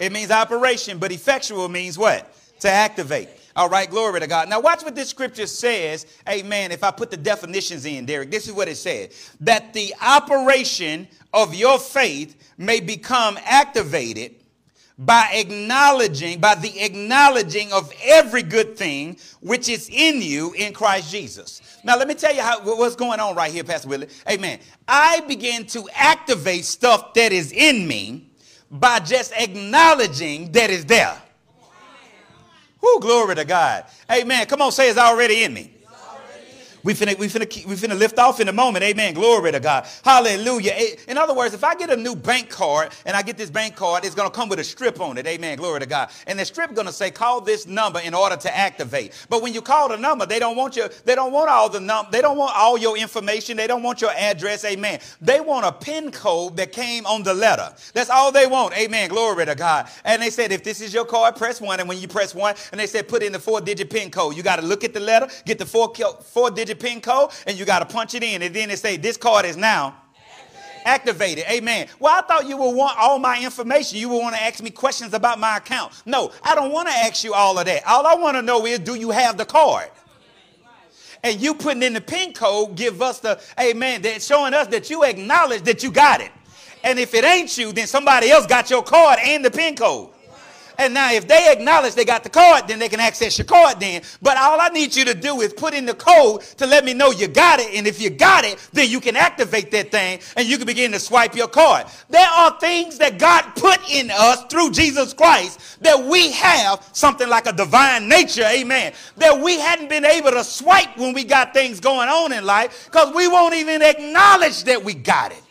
[0.00, 2.34] It means operation, but effectual means what?
[2.60, 3.28] To activate.
[3.54, 4.48] All right, glory to God.
[4.48, 6.06] Now, watch what this scripture says.
[6.28, 6.72] Amen.
[6.72, 11.08] If I put the definitions in, Derek, this is what it said that the operation
[11.34, 14.36] of your faith may become activated
[14.98, 21.10] by acknowledging, by the acknowledging of every good thing which is in you in Christ
[21.10, 21.60] Jesus.
[21.82, 24.08] Now, let me tell you how, what's going on right here, Pastor Willie.
[24.30, 24.60] Amen.
[24.86, 28.30] I begin to activate stuff that is in me
[28.70, 31.20] by just acknowledging that it's there.
[32.82, 33.84] Whoo, glory to God.
[34.10, 34.46] Amen.
[34.46, 35.71] Come on, say it's already in me.
[36.84, 38.84] We finna, we finna, we finna lift off in a moment.
[38.84, 39.14] Amen.
[39.14, 39.86] Glory to God.
[40.04, 40.74] Hallelujah.
[41.06, 43.76] In other words, if I get a new bank card and I get this bank
[43.76, 45.26] card, it's to come with a strip on it.
[45.26, 45.58] Amen.
[45.58, 46.10] Glory to God.
[46.26, 49.26] And the strip to say, call this number in order to activate.
[49.28, 51.80] But when you call the number, they don't want you, they don't want all the
[51.80, 53.56] num, they don't want all your information.
[53.56, 54.64] They don't want your address.
[54.64, 55.00] Amen.
[55.20, 57.72] They want a pin code that came on the letter.
[57.94, 58.76] That's all they want.
[58.76, 59.08] Amen.
[59.08, 59.88] Glory to God.
[60.04, 61.80] And they said, if this is your card, press one.
[61.80, 64.36] And when you press one, and they said, put in the four digit pin code.
[64.36, 67.58] You got to look at the letter, get the four, four digit pin code and
[67.58, 68.42] you got to punch it in.
[68.42, 69.96] And then it say, this card is now
[70.84, 71.44] activated.
[71.48, 71.86] Amen.
[71.98, 73.98] Well, I thought you would want all my information.
[73.98, 75.92] You would want to ask me questions about my account.
[76.06, 77.86] No, I don't want to ask you all of that.
[77.86, 79.90] All I want to know is, do you have the card?
[81.24, 84.90] And you putting in the pin code give us the, amen, that showing us that
[84.90, 86.32] you acknowledge that you got it.
[86.82, 90.10] And if it ain't you, then somebody else got your card and the pin code.
[90.78, 93.80] And now if they acknowledge they got the card, then they can access your card
[93.80, 94.02] then.
[94.20, 96.94] But all I need you to do is put in the code to let me
[96.94, 97.74] know you got it.
[97.74, 100.92] And if you got it, then you can activate that thing and you can begin
[100.92, 101.86] to swipe your card.
[102.08, 107.28] There are things that God put in us through Jesus Christ that we have something
[107.28, 111.52] like a divine nature, amen, that we hadn't been able to swipe when we got
[111.52, 115.42] things going on in life because we won't even acknowledge that we got it.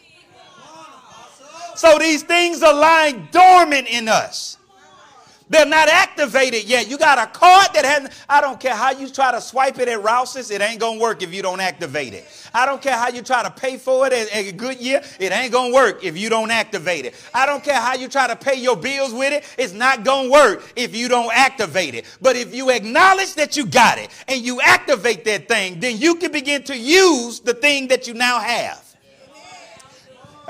[1.76, 4.58] So these things are lying dormant in us.
[5.52, 6.90] They're not activated yet.
[6.90, 9.90] You got a card that hasn't, I don't care how you try to swipe it
[9.90, 12.26] at Rouse's, it ain't to work if you don't activate it.
[12.54, 15.52] I don't care how you try to pay for it at, at Goodyear, it ain't
[15.52, 17.16] to work if you don't activate it.
[17.34, 20.32] I don't care how you try to pay your bills with it, it's not to
[20.32, 22.06] work if you don't activate it.
[22.22, 26.16] But if you acknowledge that you got it and you activate that thing, then you
[26.16, 28.91] can begin to use the thing that you now have.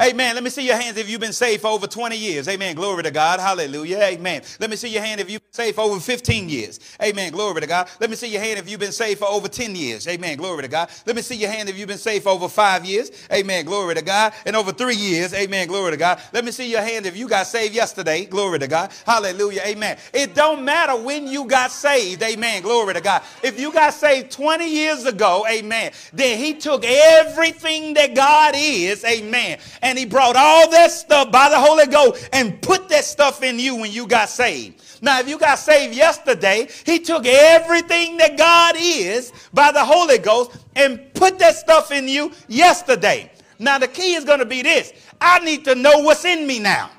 [0.01, 0.33] Amen.
[0.33, 2.47] Let me see your hands if you've been saved for over 20 years.
[2.47, 2.75] Amen.
[2.75, 3.39] Glory to God.
[3.39, 3.99] Hallelujah.
[3.99, 4.41] Amen.
[4.59, 6.79] Let me see your hand if you've saved for over 15 years.
[7.03, 7.29] Amen.
[7.33, 7.89] Glory to God.
[7.99, 10.07] Let me see your hand if you've been saved for over 10 years.
[10.07, 10.37] Amen.
[10.37, 10.89] Glory to God.
[11.05, 13.11] Let me see your hand if you've been saved for over five years.
[13.33, 13.65] Amen.
[13.65, 14.31] Glory to God.
[14.45, 15.33] And over three years.
[15.33, 15.67] Amen.
[15.67, 16.21] Glory to God.
[16.31, 18.23] Let me see your hand if you got saved yesterday.
[18.23, 18.91] Glory to God.
[19.05, 19.61] Hallelujah.
[19.65, 19.97] Amen.
[20.13, 22.23] It don't matter when you got saved.
[22.23, 22.61] Amen.
[22.61, 23.21] Glory to God.
[23.43, 29.03] If you got saved 20 years ago, amen, then he took everything that God is,
[29.03, 33.43] amen, and he brought all that stuff by the Holy Ghost and put that stuff
[33.43, 34.81] in you when you got saved.
[35.01, 40.19] Now, if you got saved yesterday, he took everything that God is by the Holy
[40.19, 43.31] Ghost and put that stuff in you yesterday.
[43.57, 46.59] Now, the key is going to be this I need to know what's in me
[46.59, 46.91] now.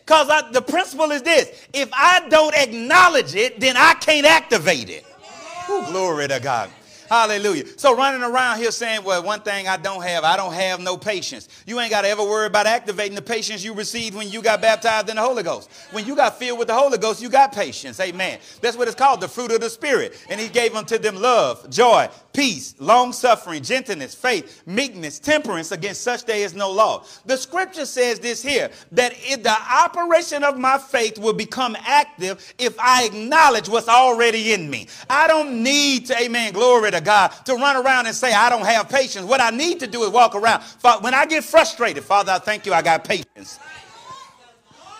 [0.00, 5.04] Because the principle is this if I don't acknowledge it, then I can't activate it.
[5.70, 6.70] Ooh, glory to God.
[7.08, 7.64] Hallelujah.
[7.78, 10.96] So running around here saying, well, one thing I don't have, I don't have no
[10.96, 11.48] patience.
[11.66, 14.60] You ain't got to ever worry about activating the patience you received when you got
[14.60, 15.70] baptized in the Holy Ghost.
[15.92, 17.98] When you got filled with the Holy Ghost, you got patience.
[18.00, 18.38] Amen.
[18.60, 20.22] That's what it's called, the fruit of the Spirit.
[20.28, 25.72] And he gave unto them love, joy, peace, long suffering, gentleness, faith, meekness, temperance.
[25.72, 27.02] Against such there is no law.
[27.26, 32.78] The scripture says this here that the operation of my faith will become active if
[32.78, 34.86] I acknowledge what's already in me.
[35.10, 38.64] I don't need to, amen, glory to God, to run around and say, I don't
[38.64, 39.26] have patience.
[39.26, 40.62] What I need to do is walk around.
[41.00, 43.58] When I get frustrated, Father, I thank you, I got patience.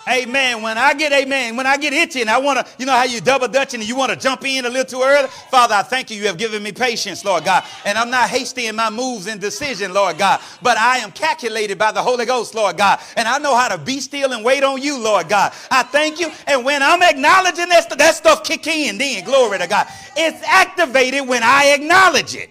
[0.09, 0.63] Amen.
[0.63, 3.05] When I get, amen, when I get itchy and I want to, you know how
[3.05, 5.29] you double dutching and you want to jump in a little too early?
[5.51, 6.17] Father, I thank you.
[6.17, 7.65] You have given me patience, Lord God.
[7.85, 10.41] And I'm not hasty in my moves and decision, Lord God.
[10.63, 13.01] But I am calculated by the Holy Ghost, Lord God.
[13.17, 15.53] And I know how to be still and wait on you, Lord God.
[15.71, 16.31] I thank you.
[16.47, 19.89] And when I'm acknowledging that, that stuff kick in, then glory to God.
[20.17, 22.49] It's activated when I acknowledge it.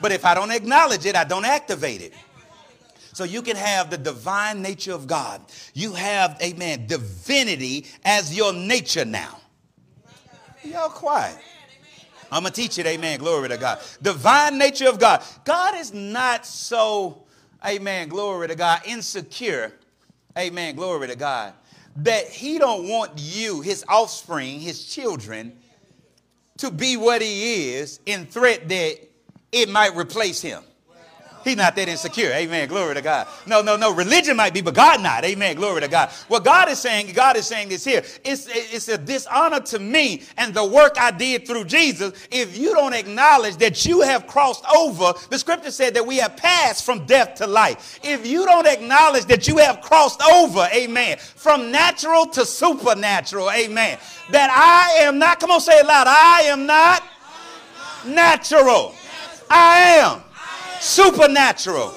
[0.00, 2.12] But if I don't acknowledge it, I don't activate it.
[3.14, 5.40] So you can have the divine nature of God.
[5.72, 9.38] You have, amen, divinity as your nature now.
[10.64, 11.38] Y'all quiet.
[12.32, 13.20] I'm going to teach it, amen.
[13.20, 13.78] Glory to God.
[14.02, 15.22] Divine nature of God.
[15.44, 17.22] God is not so,
[17.64, 19.72] amen, glory to God, insecure,
[20.36, 21.52] amen, glory to God,
[21.96, 25.56] that he don't want you, his offspring, his children,
[26.58, 28.96] to be what he is in threat that
[29.52, 30.64] it might replace him.
[31.44, 32.30] He's not that insecure.
[32.32, 32.68] Amen.
[32.68, 33.28] Glory to God.
[33.46, 33.94] No, no, no.
[33.94, 35.24] Religion might be, but God not.
[35.24, 35.56] Amen.
[35.56, 36.08] Glory to God.
[36.28, 38.02] What God is saying, God is saying this here.
[38.24, 42.72] It's, it's a dishonor to me and the work I did through Jesus if you
[42.72, 45.12] don't acknowledge that you have crossed over.
[45.28, 48.00] The scripture said that we have passed from death to life.
[48.02, 53.98] If you don't acknowledge that you have crossed over, amen, from natural to supernatural, amen,
[54.30, 57.02] that I am not, come on, say it loud, I am not
[58.06, 58.94] natural.
[59.50, 60.23] I am
[60.84, 61.94] supernatural.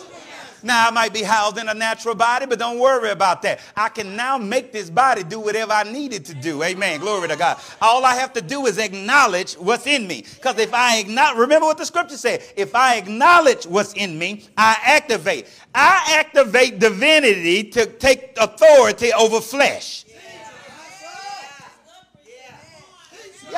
[0.64, 3.60] Now, I might be housed in a natural body, but don't worry about that.
[3.76, 6.64] I can now make this body do whatever I needed to do.
[6.64, 7.00] Amen.
[7.00, 7.60] Glory to God.
[7.80, 10.26] All I have to do is acknowledge what's in me.
[10.36, 14.46] Because if I acknowledge, remember what the scripture said if I acknowledge what's in me,
[14.58, 15.48] I activate.
[15.76, 20.06] I activate divinity to take authority over flesh.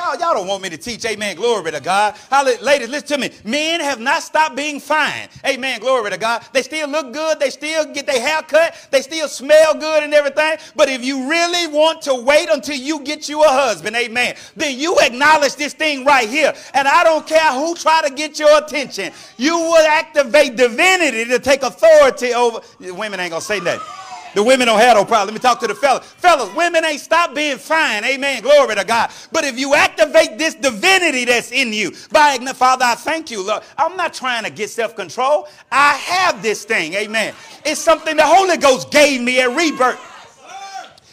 [0.00, 1.04] Y'all, y'all don't want me to teach.
[1.04, 1.36] Amen.
[1.36, 2.16] Glory to God.
[2.62, 3.30] Ladies, listen to me.
[3.44, 5.28] Men have not stopped being fine.
[5.44, 5.78] Amen.
[5.78, 6.42] Glory to God.
[6.54, 7.38] They still look good.
[7.38, 8.74] They still get their hair cut.
[8.90, 10.56] They still smell good and everything.
[10.74, 14.78] But if you really want to wait until you get you a husband, amen, then
[14.78, 16.54] you acknowledge this thing right here.
[16.72, 19.12] And I don't care who try to get your attention.
[19.36, 22.60] You will activate divinity to take authority over.
[22.80, 23.99] Women ain't going to say nothing.
[24.34, 25.34] The women don't have no problem.
[25.34, 26.06] Let me talk to the fellas.
[26.06, 28.04] Fellas, women ain't stop being fine.
[28.04, 28.42] Amen.
[28.42, 29.10] Glory to God.
[29.32, 33.44] But if you activate this divinity that's in you, by the Father, I thank you,
[33.44, 33.62] Lord.
[33.76, 35.48] I'm not trying to get self-control.
[35.70, 36.94] I have this thing.
[36.94, 37.34] Amen.
[37.64, 40.00] It's something the Holy Ghost gave me at rebirth.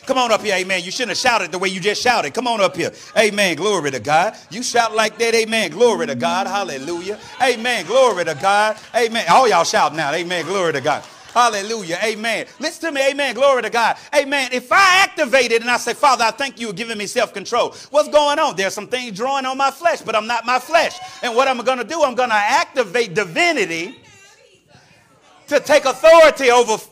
[0.05, 0.83] Come on up here, amen.
[0.85, 2.33] You shouldn't have shouted the way you just shouted.
[2.33, 2.93] Come on up here.
[3.17, 3.57] Amen.
[3.57, 4.37] Glory to God.
[4.49, 5.71] You shout like that, amen.
[5.71, 6.47] Glory to God.
[6.47, 7.19] Hallelujah.
[7.43, 7.85] Amen.
[7.85, 8.77] Glory to God.
[8.95, 9.25] Amen.
[9.29, 10.13] All y'all shout now.
[10.13, 10.45] Amen.
[10.45, 11.03] Glory to God.
[11.37, 11.99] Hallelujah.
[12.03, 12.47] Amen.
[12.59, 13.09] Listen to me.
[13.11, 13.35] Amen.
[13.35, 13.97] Glory to God.
[14.15, 14.49] Amen.
[14.51, 17.31] If I activate it and I say, Father, I thank you for giving me self
[17.31, 18.55] control, what's going on?
[18.55, 20.97] There's some things drawing on my flesh, but I'm not my flesh.
[21.21, 23.99] And what I'm going to do, I'm going to activate divinity
[25.49, 26.83] to take authority over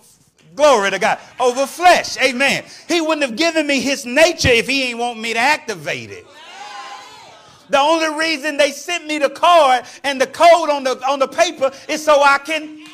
[0.55, 2.15] glory to God, over flesh.
[2.21, 2.65] Amen.
[2.87, 6.23] He wouldn't have given me his nature if he ain't want me to activate it.
[7.69, 11.27] The only reason they sent me the card and the code on the on the
[11.27, 12.85] paper is so I can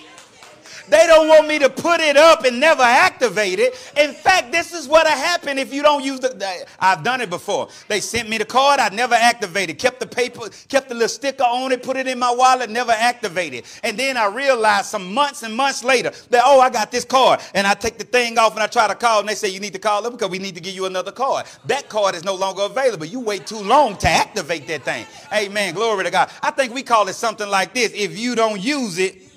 [0.89, 3.73] they don't want me to put it up and never activate it.
[3.97, 6.31] In fact, this is what happened if you don't use the.
[6.79, 7.69] I've done it before.
[7.87, 9.77] They sent me the card, I never activated.
[9.77, 12.91] Kept the paper, kept the little sticker on it, put it in my wallet, never
[12.91, 13.65] activated.
[13.83, 17.41] And then I realized some months and months later that, oh, I got this card.
[17.53, 19.59] And I take the thing off and I try to call, and they say, you
[19.59, 21.45] need to call them because we need to give you another card.
[21.65, 23.05] That card is no longer available.
[23.05, 25.05] You wait too long to activate that thing.
[25.33, 25.73] Amen.
[25.73, 26.29] Glory to God.
[26.41, 29.30] I think we call it something like this if you don't use it,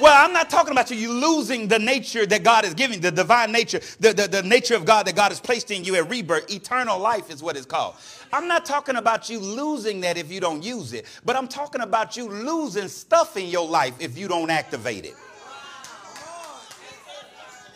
[0.00, 0.96] well, I'm not talking about you.
[0.96, 4.74] You losing the nature that God is giving, the divine nature, the, the, the nature
[4.74, 6.50] of God that God has placed in you at rebirth.
[6.50, 7.94] Eternal life is what it's called.
[8.32, 11.80] I'm not talking about you losing that if you don't use it, but I'm talking
[11.80, 15.14] about you losing stuff in your life if you don't activate it.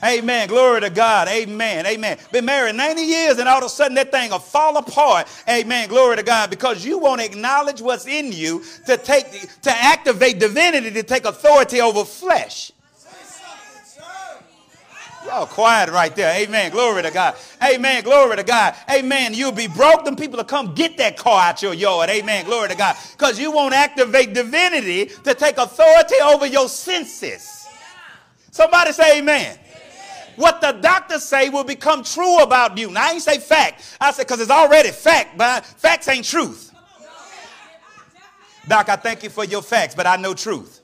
[0.03, 0.49] Amen.
[0.49, 1.29] Glory to God.
[1.29, 1.87] Amen.
[1.87, 2.19] Amen.
[2.33, 5.29] Been married 90 years and all of a sudden that thing will fall apart.
[5.49, 5.89] Amen.
[5.89, 6.49] Glory to God.
[6.49, 9.31] Because you won't acknowledge what's in you to take
[9.63, 12.73] to activate divinity to take authority over flesh.
[15.27, 16.35] Y'all quiet right there.
[16.35, 16.73] Amen.
[16.73, 17.37] Glory to God.
[17.63, 18.03] Amen.
[18.03, 18.75] Glory to God.
[18.91, 19.35] Amen.
[19.35, 20.05] You'll be broke.
[20.07, 22.09] Them people will come get that car out your yard.
[22.09, 22.47] Amen.
[22.47, 22.97] Glory to God.
[23.13, 27.69] Because you won't activate divinity to take authority over your senses.
[28.51, 29.60] Somebody say amen
[30.41, 32.91] what the doctors say will become true about you.
[32.91, 33.97] Now, I ain't say fact.
[34.01, 36.73] I said because it's already fact, but facts ain't truth.
[38.67, 40.81] Doc, I thank you for your facts, but I know truth.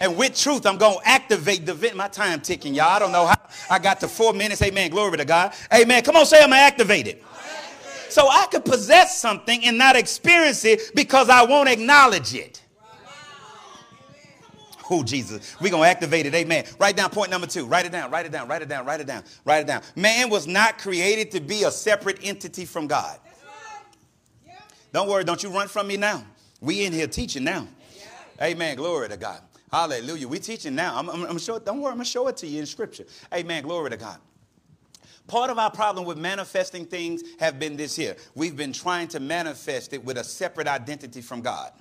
[0.00, 1.94] And with truth, I'm going to activate the vent.
[1.94, 2.88] My time ticking, y'all.
[2.88, 3.36] I don't know how
[3.70, 4.60] I got to four minutes.
[4.60, 4.90] Amen.
[4.90, 5.52] Glory to God.
[5.72, 6.02] Amen.
[6.02, 7.22] Come on, say I'm going to activate it.
[8.08, 12.61] So I could possess something and not experience it because I won't acknowledge it.
[14.92, 15.56] Oh, Jesus.
[15.58, 16.34] We're going to activate it.
[16.34, 16.66] Amen.
[16.78, 17.64] Write down point number two.
[17.64, 18.10] Write it down.
[18.10, 18.46] Write it down.
[18.46, 18.84] Write it down.
[18.84, 19.24] Write it down.
[19.46, 19.80] Write it down.
[19.96, 23.18] Man was not created to be a separate entity from God.
[24.92, 25.24] Don't worry.
[25.24, 26.22] Don't you run from me now.
[26.60, 27.66] We in here teaching now.
[28.42, 28.76] Amen.
[28.76, 29.40] Glory to God.
[29.72, 30.28] Hallelujah.
[30.28, 30.98] We teaching now.
[30.98, 31.92] I'm, I'm, I'm show, don't worry.
[31.92, 33.06] I'm going to show it to you in scripture.
[33.32, 33.62] Amen.
[33.62, 34.18] Glory to God.
[35.26, 38.14] Part of our problem with manifesting things have been this here.
[38.34, 41.72] We've been trying to manifest it with a separate identity from God.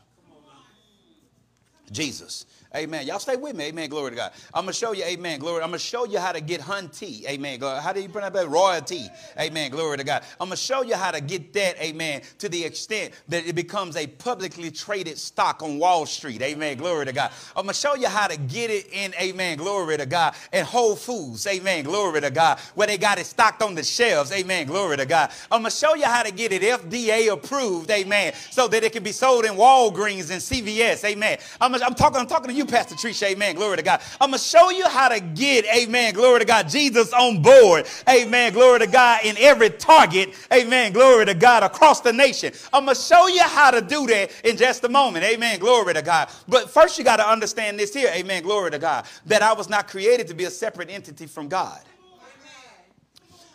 [1.91, 2.45] Jesus.
[2.73, 3.05] Amen.
[3.05, 3.65] Y'all stay with me.
[3.65, 3.89] Amen.
[3.89, 4.31] Glory to God.
[4.53, 5.39] I'm going to show you, amen.
[5.39, 5.61] Glory.
[5.61, 7.25] I'm going to show you how to get hunty.
[7.27, 7.59] Amen.
[7.59, 7.81] Glory.
[7.81, 8.47] How do you pronounce that?
[8.47, 9.09] Royalty.
[9.37, 9.71] Amen.
[9.71, 10.23] Glory to God.
[10.39, 13.55] I'm going to show you how to get that, amen, to the extent that it
[13.55, 16.41] becomes a publicly traded stock on Wall Street.
[16.41, 16.77] Amen.
[16.77, 17.31] Glory to God.
[17.57, 19.57] I'm going to show you how to get it in, amen.
[19.57, 20.33] Glory to God.
[20.53, 21.45] And Whole Foods.
[21.47, 21.83] Amen.
[21.83, 22.57] Glory to God.
[22.75, 24.31] Where they got it stocked on the shelves.
[24.31, 24.65] Amen.
[24.67, 25.31] Glory to God.
[25.51, 27.91] I'm going to show you how to get it FDA approved.
[27.91, 28.33] Amen.
[28.49, 31.03] So that it can be sold in Walgreens and CVS.
[31.03, 31.37] Amen.
[31.59, 33.21] I'm, I'm talking, I'm talking to you you, Pastor Trish.
[33.23, 33.55] Amen.
[33.55, 34.01] Glory to God.
[34.19, 37.87] I'm going to show you how to get, amen, glory to God, Jesus on board.
[38.07, 38.53] Amen.
[38.53, 40.29] Glory to God in every target.
[40.53, 40.93] Amen.
[40.93, 42.53] Glory to God across the nation.
[42.71, 45.25] I'm going to show you how to do that in just a moment.
[45.25, 45.59] Amen.
[45.59, 46.29] Glory to God.
[46.47, 48.11] But first, you got to understand this here.
[48.13, 48.43] Amen.
[48.43, 49.05] Glory to God.
[49.25, 51.81] That I was not created to be a separate entity from God.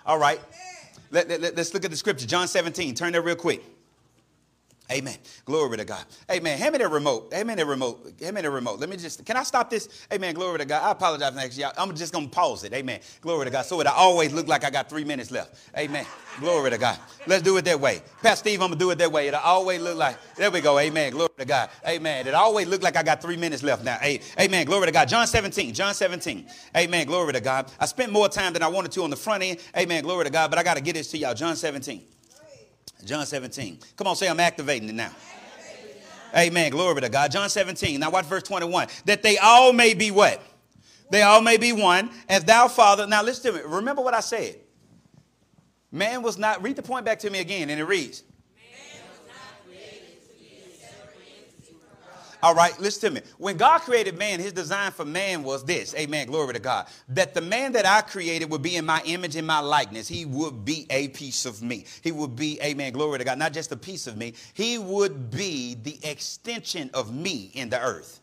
[0.05, 0.41] All right.
[1.11, 2.27] Let, let, let's look at the scripture.
[2.27, 2.95] John 17.
[2.95, 3.63] Turn there real quick.
[4.91, 5.17] Amen.
[5.45, 6.05] Glory to God.
[6.31, 6.59] Amen.
[6.59, 7.33] Hand me the remote.
[7.33, 8.13] Hand me the remote.
[8.21, 8.79] Hand me the remote.
[8.79, 9.89] Let me just, can I stop this?
[10.13, 10.35] Amen.
[10.35, 10.83] Glory to God.
[10.83, 11.73] I apologize next y'all.
[11.77, 12.73] I'm just going to pause it.
[12.73, 13.01] Amen.
[13.21, 13.67] Glory to God.
[13.67, 15.57] So it always look like I got three minutes left.
[15.77, 16.07] Amen.
[16.39, 16.99] Glory to God.
[17.27, 18.01] Let's do it that way.
[18.23, 19.27] Pastor Steve, I'm going to do it that way.
[19.27, 20.79] It'll always look like, there we go.
[20.79, 21.11] Amen.
[21.11, 21.71] Glory to God.
[21.87, 22.29] Amen.
[22.29, 23.99] It always look like I got three minutes left now.
[24.39, 24.67] Amen.
[24.67, 25.09] Glory to God.
[25.09, 25.75] John 17.
[25.75, 26.47] John 17.
[26.77, 27.07] Amen.
[27.07, 27.73] Glory to God.
[27.81, 29.59] I spent more time than I wanted to on the front end.
[29.77, 30.05] Amen.
[30.05, 30.49] Glory to God.
[30.51, 31.35] But I got to get this to y'all.
[31.35, 32.03] John 17.
[33.05, 33.79] John 17.
[33.97, 35.11] Come on, say I'm activating it now.
[36.35, 36.71] Amen.
[36.71, 37.31] Glory be to God.
[37.31, 38.01] John 17.
[38.01, 38.89] Now watch verse 21.
[39.05, 40.43] That they all may be what?
[41.11, 42.11] They all may be one.
[42.29, 43.07] As thou, Father.
[43.07, 43.65] Now listen to me.
[43.65, 44.57] Remember what I said.
[45.93, 48.23] Man was not, read the point back to me again, and it reads.
[52.47, 53.27] All right, listen to me.
[53.39, 55.97] When God created man, his design for man was this.
[55.97, 56.29] Amen.
[56.29, 56.87] Glory to God.
[57.09, 60.07] That the man that I created would be in my image and my likeness.
[60.07, 61.87] He would be a piece of me.
[62.03, 64.35] He would be, amen, glory to God, not just a piece of me.
[64.55, 68.21] He would be the extension of me in the earth.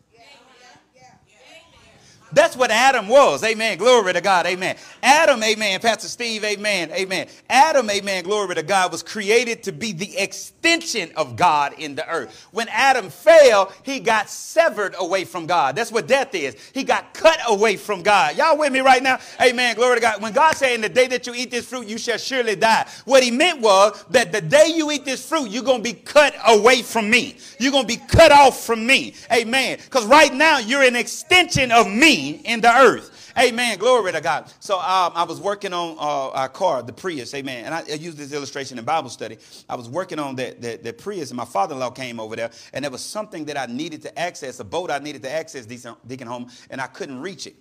[2.34, 3.44] That's what Adam was.
[3.44, 3.78] Amen.
[3.78, 4.46] Glory to God.
[4.46, 4.76] Amen.
[5.02, 5.80] Adam, amen.
[5.80, 6.90] Pastor Steve, amen.
[6.90, 7.28] Amen.
[7.48, 8.24] Adam, amen.
[8.24, 12.48] Glory to God was created to be the extension of God in the earth.
[12.50, 15.76] When Adam fell, he got severed away from God.
[15.76, 16.56] That's what death is.
[16.72, 18.36] He got cut away from God.
[18.36, 19.18] Y'all with me right now?
[19.40, 19.76] Amen.
[19.76, 20.22] Glory to God.
[20.22, 22.88] When God said, in the day that you eat this fruit, you shall surely die.
[23.04, 25.92] What he meant was that the day you eat this fruit, you're going to be
[25.92, 27.36] cut away from me.
[27.58, 29.14] You're going to be cut off from me.
[29.32, 29.78] Amen.
[29.84, 33.32] Because right now, you're an extension of me in the earth.
[33.38, 33.78] Amen.
[33.78, 34.52] Glory to God.
[34.60, 37.34] So um, I was working on uh, our car, the Prius.
[37.34, 37.64] Amen.
[37.64, 39.38] And I, I used this illustration in Bible study.
[39.68, 42.90] I was working on that, that Prius, and my father-in-law came over there, and there
[42.90, 46.50] was something that I needed to access, a boat I needed to access Deacon Home,
[46.70, 47.56] and I couldn't reach it.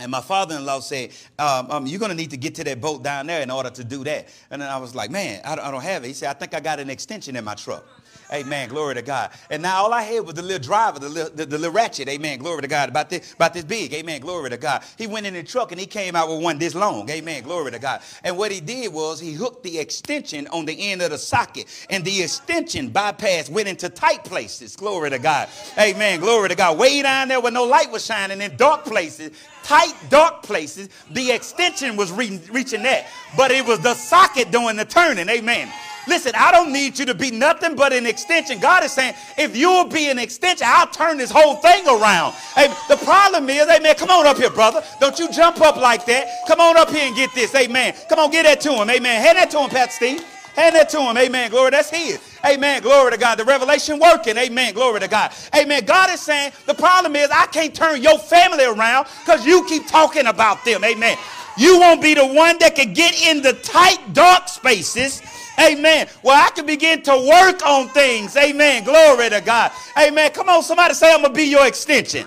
[0.00, 3.02] And my father-in-law said, um, um, you're going to need to get to that boat
[3.02, 4.28] down there in order to do that.
[4.50, 6.06] And then I was like, man, I don't, I don't have it.
[6.06, 7.84] He said, I think I got an extension in my truck.
[8.32, 8.68] Amen.
[8.68, 9.30] Glory to God.
[9.50, 12.08] And now all I had was the little driver, the little, the, the little ratchet.
[12.08, 12.38] Amen.
[12.38, 12.88] Glory to God.
[12.90, 13.92] About this, about this big.
[13.94, 14.20] Amen.
[14.20, 14.82] Glory to God.
[14.98, 17.08] He went in the truck and he came out with one this long.
[17.08, 17.42] Amen.
[17.42, 18.02] Glory to God.
[18.24, 21.66] And what he did was he hooked the extension on the end of the socket.
[21.88, 24.76] And the extension bypass went into tight places.
[24.76, 25.48] Glory to God.
[25.78, 26.20] Amen.
[26.20, 26.78] Glory to God.
[26.78, 29.30] Way down there where no light was shining in dark places
[29.68, 33.06] tight, dark places, the extension was re- reaching that.
[33.36, 35.28] But it was the socket doing the turning.
[35.28, 35.70] Amen.
[36.08, 38.58] Listen, I don't need you to be nothing but an extension.
[38.58, 42.32] God is saying, if you'll be an extension, I'll turn this whole thing around.
[42.54, 44.82] Hey, the problem is, amen, come on up here, brother.
[45.00, 46.46] Don't you jump up like that.
[46.46, 47.54] Come on up here and get this.
[47.54, 47.94] Amen.
[48.08, 48.88] Come on, get that to him.
[48.88, 49.22] Amen.
[49.22, 50.24] Hand that to him, Pat Steve.
[50.58, 51.16] Hand that to him.
[51.16, 51.50] Amen.
[51.50, 51.70] Glory.
[51.70, 52.18] That's his.
[52.44, 52.82] Amen.
[52.82, 53.38] Glory to God.
[53.38, 54.36] The revelation working.
[54.36, 54.74] Amen.
[54.74, 55.30] Glory to God.
[55.56, 55.84] Amen.
[55.84, 59.86] God is saying the problem is I can't turn your family around because you keep
[59.86, 60.82] talking about them.
[60.82, 61.16] Amen.
[61.56, 65.22] You won't be the one that can get in the tight, dark spaces
[65.60, 66.08] Amen.
[66.22, 68.36] Well, I can begin to work on things.
[68.36, 68.84] Amen.
[68.84, 69.72] Glory to God.
[69.98, 70.30] Amen.
[70.32, 72.26] Come on, somebody say, I'm going to be your extension.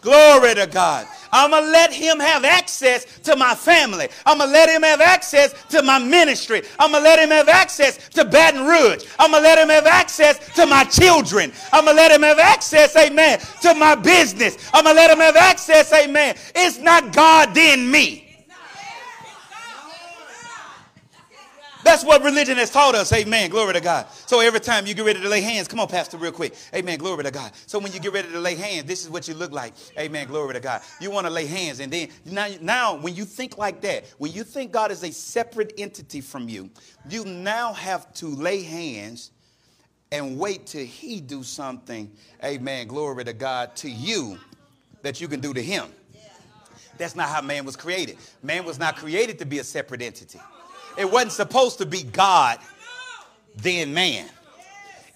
[0.00, 1.06] Glory to God.
[1.32, 4.08] I'm going to let him have access to my family.
[4.24, 6.62] I'm going to let him have access to my ministry.
[6.78, 9.04] I'm going to let him have access to Baton Rouge.
[9.18, 11.52] I'm going to let him have access to my children.
[11.72, 14.70] I'm going to let him have access, amen, to my business.
[14.72, 16.36] I'm going to let him have access, amen.
[16.54, 18.23] It's not God, then me.
[21.84, 23.12] That's what religion has taught us.
[23.12, 23.50] Amen.
[23.50, 24.06] Glory to God.
[24.26, 26.54] So every time you get ready to lay hands, come on, Pastor, real quick.
[26.74, 26.98] Amen.
[26.98, 27.52] Glory to God.
[27.66, 29.74] So when you get ready to lay hands, this is what you look like.
[29.98, 30.26] Amen.
[30.26, 30.80] Glory to God.
[30.98, 31.80] You want to lay hands.
[31.80, 35.12] And then now, now when you think like that, when you think God is a
[35.12, 36.70] separate entity from you,
[37.08, 39.30] you now have to lay hands
[40.10, 42.10] and wait till he do something.
[42.42, 42.88] Amen.
[42.88, 44.38] Glory to God to you
[45.02, 45.88] that you can do to him.
[46.96, 48.16] That's not how man was created.
[48.42, 50.40] Man was not created to be a separate entity.
[50.96, 52.58] It wasn't supposed to be God,
[53.56, 54.28] then man.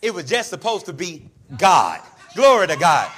[0.02, 2.00] It was just supposed to be God.
[2.34, 3.10] Glory to God.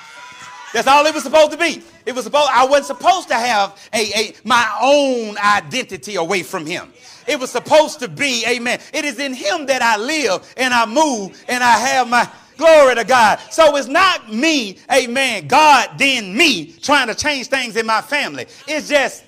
[0.72, 1.82] That's all it was supposed to be.
[2.06, 6.64] It was supposed I wasn't supposed to have a, a my own identity away from
[6.64, 6.92] him.
[7.26, 8.80] It was supposed to be, amen.
[8.92, 12.94] It is in him that I live and I move and I have my glory
[12.94, 13.40] to God.
[13.50, 18.46] So it's not me, amen, God then me trying to change things in my family.
[18.66, 19.24] It's just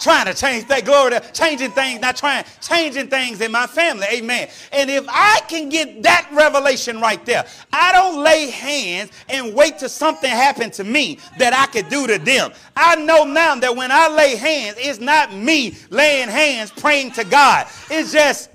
[0.00, 4.06] trying to change that glory to changing things, not trying, changing things in my family.
[4.12, 4.48] Amen.
[4.72, 9.78] And if I can get that revelation right there, I don't lay hands and wait
[9.78, 12.52] till something happened to me that I could do to them.
[12.76, 17.24] I know now that when I lay hands, it's not me laying hands praying to
[17.24, 17.66] God.
[17.90, 18.50] It's just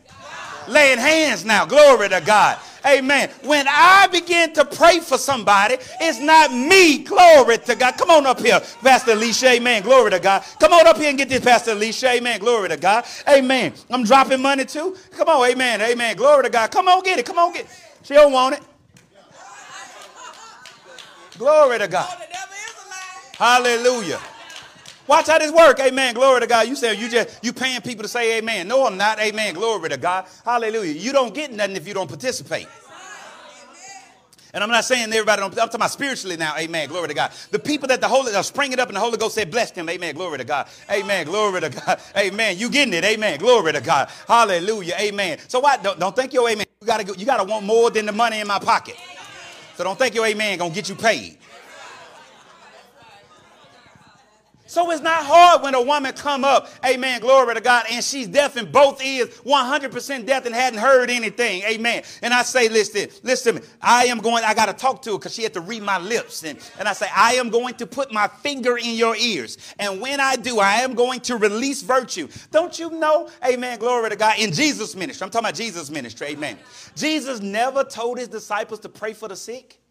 [0.68, 1.66] laying hands now.
[1.66, 2.58] Glory to God.
[2.86, 3.30] Amen.
[3.44, 7.00] When I begin to pray for somebody, it's not me.
[7.00, 7.98] Glory to God.
[7.98, 9.50] Come on up here, Pastor Alicia.
[9.52, 9.84] Amen.
[9.84, 10.44] Glory to God.
[10.60, 12.10] Come on up here and get this, Pastor Alicia.
[12.12, 12.40] Amen.
[12.40, 13.06] Glory to God.
[13.28, 13.74] Amen.
[13.90, 14.98] I'm dropping money too.
[15.12, 15.50] Come on.
[15.50, 15.82] Amen.
[15.82, 16.16] Amen.
[16.16, 16.72] Glory to God.
[16.72, 17.26] Come on, get it.
[17.26, 17.72] Come on, get it.
[18.04, 18.62] She don't want it.
[21.38, 22.18] Glory to God.
[23.38, 24.20] Hallelujah.
[25.08, 25.80] Watch how this work.
[25.80, 26.14] Amen.
[26.14, 26.68] Glory to God.
[26.68, 28.68] You say you just you paying people to say amen.
[28.68, 29.20] No, I'm not.
[29.20, 29.54] Amen.
[29.56, 30.26] Glory to God.
[30.46, 30.94] Hallelujah.
[30.94, 32.68] You don't get nothing if you don't participate.
[34.54, 36.56] And I'm not saying everybody don't, I'm talking about spiritually now.
[36.58, 36.90] Amen.
[36.90, 37.32] Glory to God.
[37.52, 39.88] The people that the Holy are springing up and the Holy Ghost said, bless them.
[39.88, 40.14] Amen.
[40.14, 40.68] Glory to God.
[40.90, 41.26] Amen.
[41.26, 42.02] Glory to God.
[42.18, 42.58] Amen.
[42.58, 43.06] You getting it.
[43.06, 43.40] Amen.
[43.40, 44.10] Glory to God.
[44.28, 44.96] Hallelujah.
[45.00, 45.38] Amen.
[45.48, 45.82] So what?
[45.84, 46.66] Don't, don't think your amen.
[46.82, 48.98] You gotta go, you gotta want more than the money in my pocket.
[49.78, 51.38] So don't think your amen gonna get you paid.
[54.72, 58.30] So it's not hard when a woman come up, amen, glory to God, and she's
[58.30, 62.04] deaf in both ears, 100% deaf and hadn't heard anything, amen.
[62.22, 63.68] And I say, listen, listen to me.
[63.82, 65.98] I am going, I got to talk to her because she had to read my
[65.98, 66.46] lips.
[66.46, 69.58] And, and I say, I am going to put my finger in your ears.
[69.78, 72.30] And when I do, I am going to release virtue.
[72.52, 75.26] Don't you know, amen, glory to God, in Jesus' ministry.
[75.26, 76.58] I'm talking about Jesus' ministry, amen.
[76.96, 79.82] Jesus never told his disciples to pray for the sick.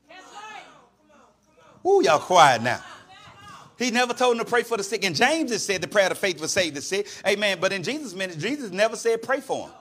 [1.87, 2.83] Ooh, y'all quiet now.
[3.81, 5.05] He never told them to pray for the sick.
[5.07, 7.09] And James has said the prayer of faith will save the sick.
[7.27, 7.57] Amen.
[7.59, 9.77] But in Jesus' ministry, Jesus never said pray for them.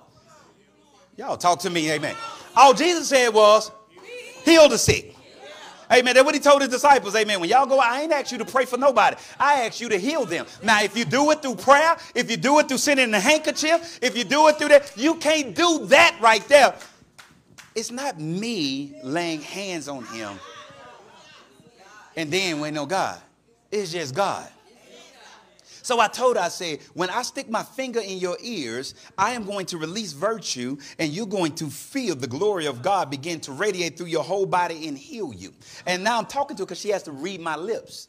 [1.18, 1.92] Y'all talk to me.
[1.92, 2.16] Amen.
[2.56, 3.70] All Jesus said was
[4.46, 5.18] heal the sick.
[5.92, 6.14] Amen.
[6.14, 7.14] That's what he told his disciples.
[7.14, 7.42] Amen.
[7.42, 9.18] When y'all go, I ain't asked you to pray for nobody.
[9.38, 10.46] I asked you to heal them.
[10.64, 14.00] Now, if you do it through prayer, if you do it through sending a handkerchief,
[14.02, 16.74] if you do it through that, you can't do that right there.
[17.76, 20.40] It's not me laying hands on him
[22.16, 23.20] and then wait no God.
[23.72, 24.50] It's just God.
[25.82, 29.32] So I told her, I said, when I stick my finger in your ears, I
[29.32, 33.40] am going to release virtue and you're going to feel the glory of God begin
[33.42, 35.52] to radiate through your whole body and heal you.
[35.88, 38.08] And now I'm talking to her because she has to read my lips.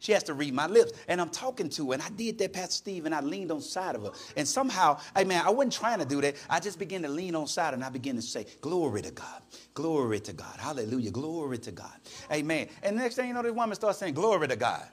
[0.00, 0.92] She has to read my lips.
[1.08, 1.94] And I'm talking to her.
[1.94, 4.10] And I did that, Pastor Steve, and I leaned on side of her.
[4.36, 6.36] And somehow, I man, I wasn't trying to do that.
[6.50, 9.40] I just began to lean on side and I began to say, Glory to God.
[9.72, 10.58] Glory to God.
[10.58, 11.10] Hallelujah.
[11.10, 11.94] Glory to God.
[12.30, 12.68] Amen.
[12.82, 14.86] And the next thing you know, this woman starts saying, Glory to God.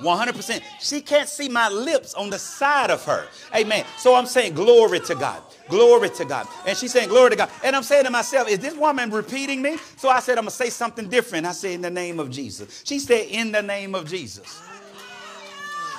[0.00, 0.62] 100%.
[0.80, 3.26] She can't see my lips on the side of her.
[3.54, 3.84] Amen.
[3.98, 5.42] So I'm saying, Glory to God.
[5.68, 6.46] Glory to God.
[6.66, 7.50] And she's saying, Glory to God.
[7.62, 9.76] And I'm saying to myself, Is this woman repeating me?
[9.96, 11.46] So I said, I'm going to say something different.
[11.46, 12.82] I said, In the name of Jesus.
[12.84, 14.62] She said, In the name of Jesus.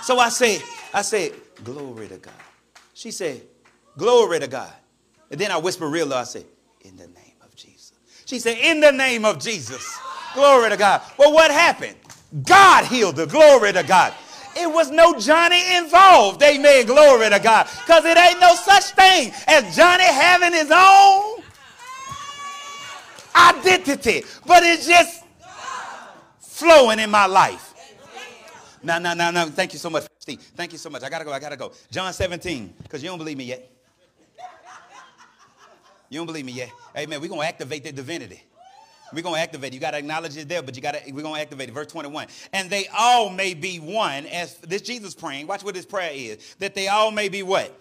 [0.04, 0.62] So I said,
[0.94, 1.34] I said,
[1.64, 2.34] Glory to God.
[2.94, 3.42] She said,
[3.98, 4.74] Glory to God.
[5.32, 6.18] And then I whispered real low.
[6.18, 6.46] I said,
[6.82, 7.94] In the name of Jesus.
[8.26, 9.98] She said, In the name of Jesus.
[10.34, 11.02] Glory to God.
[11.18, 11.96] Well, what happened?
[12.44, 13.26] God healed her.
[13.26, 14.14] Glory to God.
[14.58, 16.42] It was no Johnny involved.
[16.42, 16.86] Amen.
[16.86, 17.68] Glory to God.
[17.86, 21.44] Because it ain't no such thing as Johnny having his own
[23.36, 24.24] identity.
[24.46, 25.24] But it's just
[26.40, 27.74] flowing in my life.
[28.82, 29.48] No, no, no, no.
[29.48, 30.40] Thank you so much, Steve.
[30.56, 31.04] Thank you so much.
[31.04, 31.34] I got to go.
[31.34, 31.72] I got to go.
[31.92, 33.72] John 17, because you don't believe me yet.
[36.10, 36.72] You don't believe me yet.
[36.96, 37.20] Amen.
[37.20, 38.44] We're going to activate the divinity.
[39.14, 39.76] We're going to activate it.
[39.76, 41.74] You got to acknowledge it there, but you got to, we're going to activate it.
[41.74, 42.28] Verse 21.
[42.54, 45.48] And they all may be one, as this Jesus praying.
[45.48, 46.56] Watch what his prayer is.
[46.60, 47.80] That they all may be what?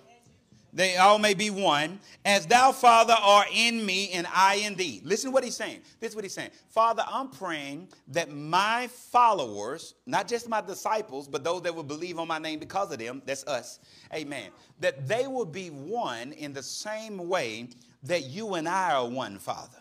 [0.75, 5.01] They all may be one, as thou, Father, are in me and I in thee.
[5.05, 5.83] Listen to what he's saying.
[6.01, 6.51] This is what he's saying.
[6.69, 12.19] Father, I'm praying that my followers, not just my disciples, but those that will believe
[12.19, 13.79] on my name because of them, that's us,
[14.13, 14.51] amen,
[14.81, 17.69] that they will be one in the same way
[18.03, 19.79] that you and I are one, Father.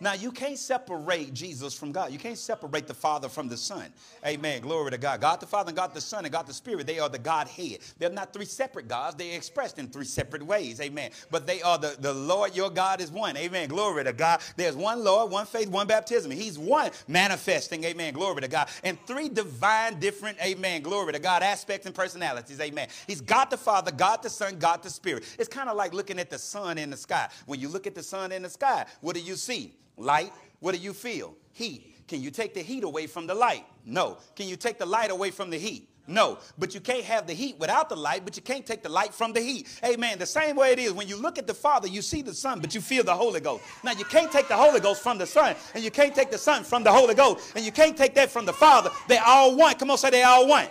[0.00, 2.12] Now, you can't separate Jesus from God.
[2.12, 3.92] You can't separate the Father from the Son.
[4.26, 4.60] Amen.
[4.60, 5.20] Glory to God.
[5.20, 7.78] God the Father and God the Son and God the Spirit, they are the Godhead.
[7.98, 9.16] They're not three separate gods.
[9.16, 10.80] They're expressed in three separate ways.
[10.80, 11.12] Amen.
[11.30, 13.36] But they are the, the Lord, your God is one.
[13.36, 13.68] Amen.
[13.68, 14.40] Glory to God.
[14.56, 16.30] There's one Lord, one faith, one baptism.
[16.32, 17.84] He's one manifesting.
[17.84, 18.14] Amen.
[18.14, 18.68] Glory to God.
[18.82, 20.82] And three divine, different, amen.
[20.82, 22.60] Glory to God, aspects and personalities.
[22.60, 22.88] Amen.
[23.06, 25.24] He's God the Father, God the Son, God the Spirit.
[25.38, 27.28] It's kind of like looking at the sun in the sky.
[27.46, 29.72] When you look at the sun in the sky, what do you see?
[29.96, 31.34] Light What do you feel?
[31.52, 32.06] Heat.
[32.08, 33.64] Can you take the heat away from the light?
[33.84, 34.18] No.
[34.36, 35.88] Can you take the light away from the heat?
[36.06, 38.90] No, but you can't have the heat without the light, but you can't take the
[38.90, 39.66] light from the heat.
[39.82, 40.18] Amen.
[40.18, 42.60] The same way it is when you look at the Father, you see the Son,
[42.60, 43.64] but you feel the Holy Ghost.
[43.82, 46.38] Now, you can't take the Holy Ghost from the Son, and you can't take the
[46.38, 48.90] Son from the Holy Ghost, and you can't take that from the Father.
[49.08, 49.74] They all one.
[49.76, 50.66] Come on, say they all one.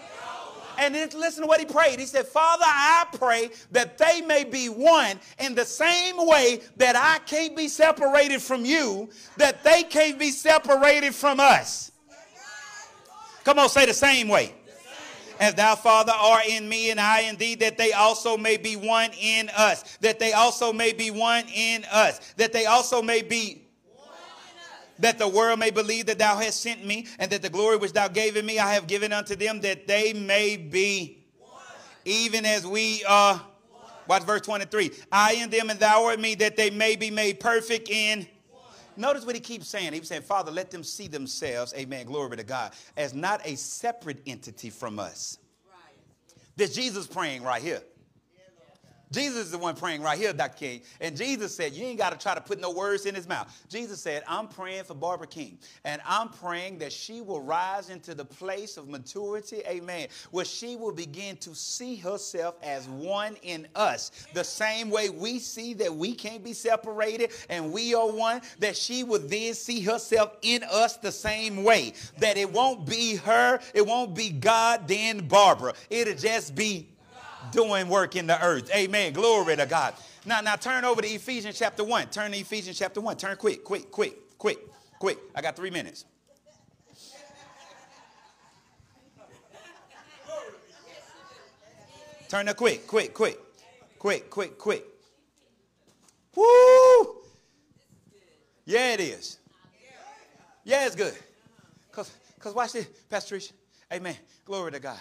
[0.77, 1.99] And then listen to what he prayed.
[1.99, 6.95] He said, Father, I pray that they may be one in the same way that
[6.95, 11.91] I can't be separated from you, that they can't be separated from us.
[13.43, 14.53] Come on, say the same way
[15.39, 18.75] as thou, Father, art in me and I in thee, that they also may be
[18.75, 23.21] one in us, that they also may be one in us, that they also may
[23.21, 23.62] be
[24.99, 27.93] that the world may believe that thou hast sent me, and that the glory which
[27.93, 31.51] thou gave me I have given unto them, that they may be one.
[32.05, 33.41] even as we are.
[34.07, 34.91] Watch verse 23.
[35.11, 38.27] I in them and thou in me, that they may be made perfect in.
[38.95, 39.93] Notice what he keeps saying.
[39.93, 44.21] He saying, Father, let them see themselves, amen, glory to God, as not a separate
[44.27, 45.39] entity from us.
[45.67, 45.95] Right.
[46.55, 47.81] This Jesus praying right here.
[49.13, 50.57] Jesus is the one praying right here, Dr.
[50.57, 50.81] King.
[50.99, 53.47] And Jesus said, You ain't got to try to put no words in his mouth.
[53.69, 55.59] Jesus said, I'm praying for Barbara King.
[55.85, 60.75] And I'm praying that she will rise into the place of maturity, amen, where she
[60.75, 64.11] will begin to see herself as one in us.
[64.33, 68.75] The same way we see that we can't be separated and we are one, that
[68.75, 71.93] she will then see herself in us the same way.
[72.17, 75.73] That it won't be her, it won't be God, then Barbara.
[75.91, 76.87] It'll just be
[77.51, 78.69] doing work in the earth.
[78.73, 79.13] Amen.
[79.13, 79.93] Glory to God.
[80.25, 82.07] Now, now turn over to Ephesians chapter 1.
[82.07, 83.17] Turn to Ephesians chapter 1.
[83.17, 84.59] Turn quick, quick, quick, quick,
[84.99, 85.17] quick.
[85.35, 86.05] I got three minutes.
[92.29, 93.37] Turn to quick, quick, quick,
[93.99, 94.83] quick, quick, quick.
[96.35, 97.17] Woo!
[98.65, 99.37] Yeah, it is.
[100.63, 101.13] Yeah, it's good.
[101.91, 103.51] Because cause watch this, Pastor Tricia.
[103.91, 104.15] Amen.
[104.45, 104.97] Glory to God.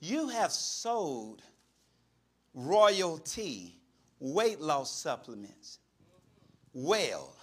[0.00, 1.36] You have sowed
[2.54, 3.74] royalty
[4.20, 5.78] weight loss supplements
[6.72, 7.34] well.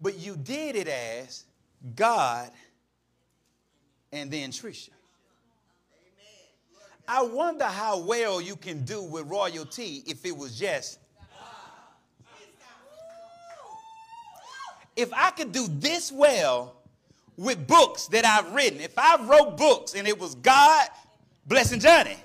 [0.00, 1.44] But you did it as
[1.94, 2.50] God
[4.12, 4.90] and then Tricia.
[7.06, 10.98] I wonder how well you can do with royalty if it was just.
[14.94, 16.76] If I could do this well
[17.36, 20.86] with books that I've written, if I wrote books and it was God
[21.46, 22.16] blessing Johnny,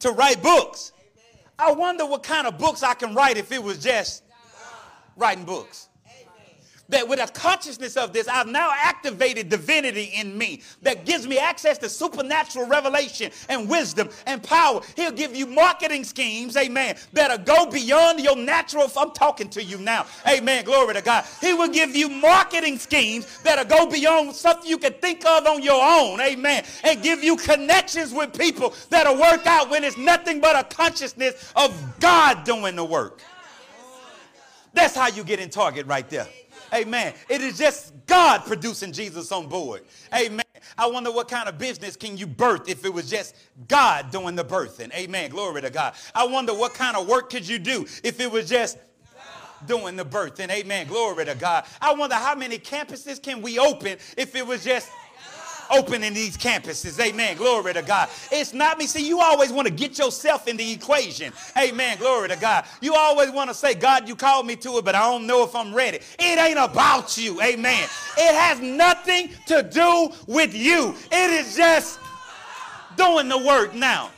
[0.00, 0.92] to write books.
[1.58, 4.22] I wonder what kind of books I can write if it was just
[5.16, 5.89] writing books
[6.90, 11.38] that with a consciousness of this, I've now activated divinity in me that gives me
[11.38, 14.80] access to supernatural revelation and wisdom and power.
[14.96, 18.90] He'll give you marketing schemes, amen, that'll go beyond your natural.
[18.96, 20.64] I'm talking to you now, amen.
[20.64, 21.24] Glory to God.
[21.40, 25.62] He will give you marketing schemes that'll go beyond something you can think of on
[25.62, 30.40] your own, amen, and give you connections with people that'll work out when it's nothing
[30.40, 33.22] but a consciousness of God doing the work.
[34.72, 36.26] That's how you get in target right there.
[36.72, 37.14] Amen.
[37.28, 39.82] It is just God producing Jesus on board.
[40.14, 40.44] Amen.
[40.78, 43.34] I wonder what kind of business can you birth if it was just
[43.68, 44.92] God doing the birthing.
[44.94, 45.30] Amen.
[45.30, 45.94] Glory to God.
[46.14, 48.78] I wonder what kind of work could you do if it was just
[49.66, 50.50] doing the birthing.
[50.50, 50.86] Amen.
[50.86, 51.64] Glory to God.
[51.80, 54.90] I wonder how many campuses can we open if it was just
[55.70, 56.98] opening these campuses.
[57.00, 57.36] Amen.
[57.36, 58.08] Glory to God.
[58.30, 58.86] It's not me.
[58.86, 61.32] See, you always want to get yourself in the equation.
[61.56, 61.98] Amen.
[61.98, 62.64] Glory to God.
[62.80, 65.44] You always want to say, God, you called me to it, but I don't know
[65.44, 65.98] if I'm ready.
[66.18, 67.40] It ain't about you.
[67.42, 67.88] Amen.
[68.16, 70.94] It has nothing to do with you.
[71.10, 71.98] It is just
[72.96, 74.10] doing the work now.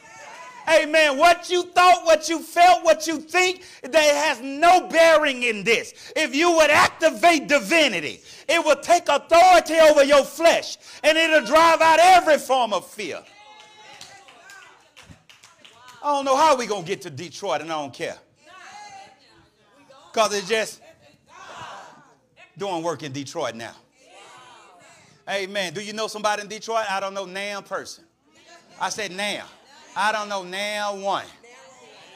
[0.68, 1.18] Amen.
[1.18, 6.12] What you thought, what you felt, what you think, that has no bearing in this.
[6.14, 11.80] If you would activate divinity, it will take authority over your flesh and it'll drive
[11.80, 13.20] out every form of fear.
[16.02, 18.18] I don't know how we going to get to Detroit and I don't care.
[20.12, 20.80] Because it's just
[22.58, 23.74] doing work in Detroit now.
[25.28, 25.72] Amen.
[25.72, 26.84] Do you know somebody in Detroit?
[26.90, 28.04] I don't know now person.
[28.80, 29.44] I said now.
[29.94, 31.26] I don't know now one.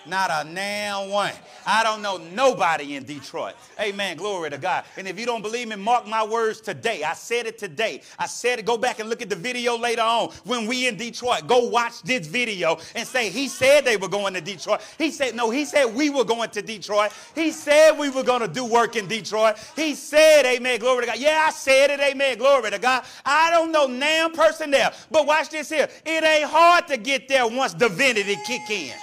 [0.09, 1.33] Not a now one.
[1.67, 3.55] I don't know nobody in Detroit.
[3.81, 4.17] Amen.
[4.17, 4.85] Glory to God.
[4.97, 7.03] And if you don't believe me, mark my words today.
[7.03, 8.03] I said it today.
[8.19, 8.65] I said it.
[8.65, 11.47] Go back and look at the video later on when we in Detroit.
[11.47, 14.81] Go watch this video and say, He said they were going to Detroit.
[14.97, 17.13] He said, No, he said we were going to Detroit.
[17.35, 19.57] He said we were going to do work in Detroit.
[19.75, 20.79] He said, Amen.
[20.79, 21.19] Glory to God.
[21.19, 22.01] Yeah, I said it.
[22.01, 22.39] Amen.
[22.39, 23.05] Glory to God.
[23.25, 24.93] I don't know now person there.
[25.11, 25.89] But watch this here.
[26.05, 28.95] It ain't hard to get there once divinity kick in.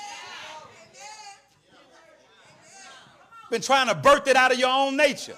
[3.53, 5.35] Been trying to birth it out of your own nature.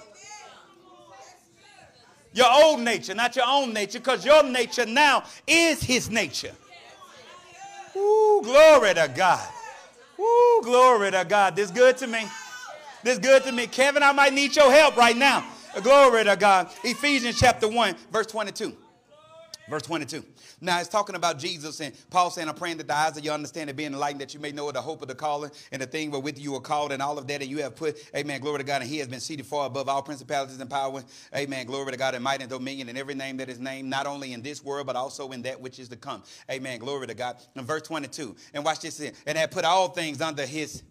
[2.32, 6.52] Your old nature, not your own nature, because your nature now is his nature.
[7.94, 9.46] Ooh, glory to God.
[10.18, 11.56] Ooh, glory to God.
[11.56, 12.24] This good to me.
[13.02, 13.66] This good to me.
[13.66, 15.46] Kevin, I might need your help right now.
[15.82, 16.70] Glory to God.
[16.84, 18.74] Ephesians chapter 1, verse 22.
[19.68, 20.24] Verse 22.
[20.60, 23.34] Now it's talking about Jesus and Paul saying, I'm praying that the eyes of your
[23.34, 26.10] understanding be enlightened, that you may know the hope of the calling and the thing
[26.10, 28.64] wherewith you are called and all of that, and you have put, amen, glory to
[28.64, 31.02] God, and he has been seated far above all principalities and power,
[31.34, 34.06] amen, glory to God, and might and dominion and every name that is named, not
[34.06, 36.22] only in this world, but also in that which is to come.
[36.50, 37.36] Amen, glory to God.
[37.56, 38.36] And verse 22.
[38.54, 40.82] And watch this, and had put all things under his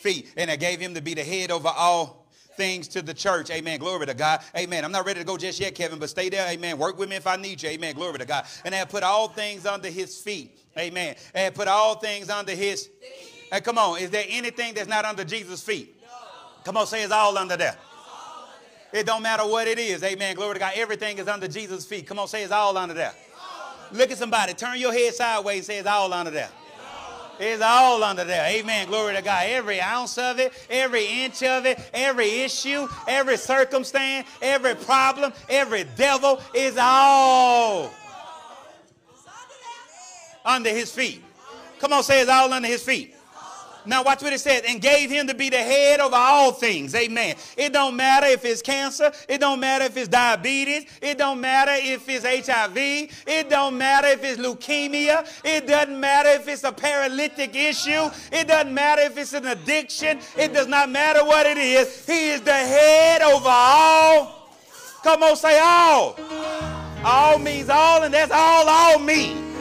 [0.00, 2.21] feet, and I gave him to be the head over all
[2.56, 3.50] things to the church.
[3.50, 3.78] Amen.
[3.78, 4.40] Glory to God.
[4.56, 4.84] Amen.
[4.84, 6.48] I'm not ready to go just yet, Kevin, but stay there.
[6.48, 6.78] Amen.
[6.78, 7.70] Work with me if I need you.
[7.70, 7.94] Amen.
[7.94, 8.44] Glory to God.
[8.64, 10.58] And I put all things under his feet.
[10.78, 11.16] Amen.
[11.34, 12.88] And put all things under his.
[13.50, 13.98] Hey, come on.
[13.98, 15.96] Is there anything that's not under Jesus' feet?
[16.02, 16.08] No.
[16.64, 17.76] Come on, say it's all under there.
[18.92, 20.02] It don't matter what it is.
[20.02, 20.34] Amen.
[20.34, 20.72] Glory to God.
[20.74, 22.06] Everything is under Jesus' feet.
[22.06, 23.14] Come on, say it's all under there.
[23.90, 24.54] Look at somebody.
[24.54, 25.66] Turn your head sideways.
[25.66, 26.50] Say it's all under there.
[27.38, 28.46] It's all under there.
[28.46, 28.86] Amen.
[28.86, 29.46] Glory to God.
[29.46, 35.84] Every ounce of it, every inch of it, every issue, every circumstance, every problem, every
[35.96, 37.90] devil is all
[40.44, 41.22] under his feet.
[41.78, 43.14] Come on, say it's all under his feet.
[43.84, 46.94] Now watch what it says, and gave him to be the head over all things.
[46.94, 47.36] Amen.
[47.56, 49.12] It don't matter if it's cancer.
[49.28, 50.86] It don't matter if it's diabetes.
[51.00, 52.76] It don't matter if it's HIV.
[52.76, 55.26] It don't matter if it's leukemia.
[55.44, 58.10] It doesn't matter if it's a paralytic issue.
[58.30, 60.18] It doesn't matter if it's an addiction.
[60.36, 62.06] It does not matter what it is.
[62.06, 64.48] He is the head over all.
[65.02, 66.16] Come on, say all.
[67.04, 69.51] All means all, and that's all all means.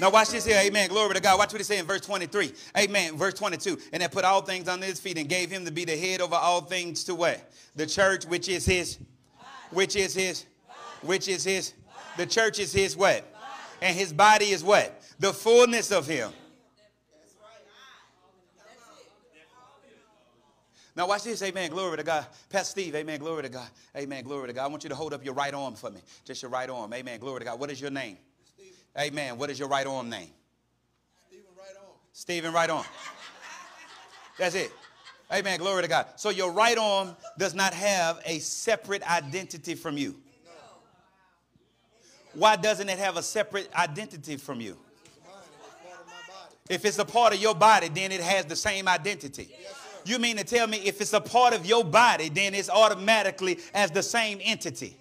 [0.00, 0.58] Now watch this here.
[0.58, 0.88] Amen.
[0.88, 1.38] Glory to God.
[1.38, 2.52] Watch what he say in verse 23.
[2.76, 3.16] Amen.
[3.16, 3.78] Verse 22.
[3.92, 6.20] And that put all things under his feet and gave him to be the head
[6.20, 7.52] over all things to what?
[7.76, 8.98] The church, which is his,
[9.70, 10.46] which is his,
[11.02, 11.74] which is his.
[12.16, 13.24] The church is his what?
[13.80, 15.00] And his body is what?
[15.18, 16.32] The fullness of him.
[20.96, 22.24] Now watch this, amen, glory to God.
[22.50, 23.68] Pastor Steve, amen, glory to God.
[23.96, 24.64] Amen, glory to God.
[24.64, 26.00] I want you to hold up your right arm for me.
[26.24, 26.94] Just your right arm.
[26.94, 27.58] Amen, glory to God.
[27.58, 28.16] What is your name?
[28.98, 29.38] Amen.
[29.38, 30.30] What is your right arm name?
[31.28, 31.96] Stephen Right Arm.
[32.12, 32.84] Stephen Right Arm.
[34.38, 34.72] That's it.
[35.32, 35.58] Amen.
[35.58, 36.06] Glory to God.
[36.16, 40.16] So your right arm does not have a separate identity from you.
[42.34, 44.76] Why doesn't it have a separate identity from you?
[46.68, 49.54] If it's a part of your body, then it has the same identity.
[50.04, 53.58] You mean to tell me if it's a part of your body, then it's automatically
[53.72, 54.96] as the same entity?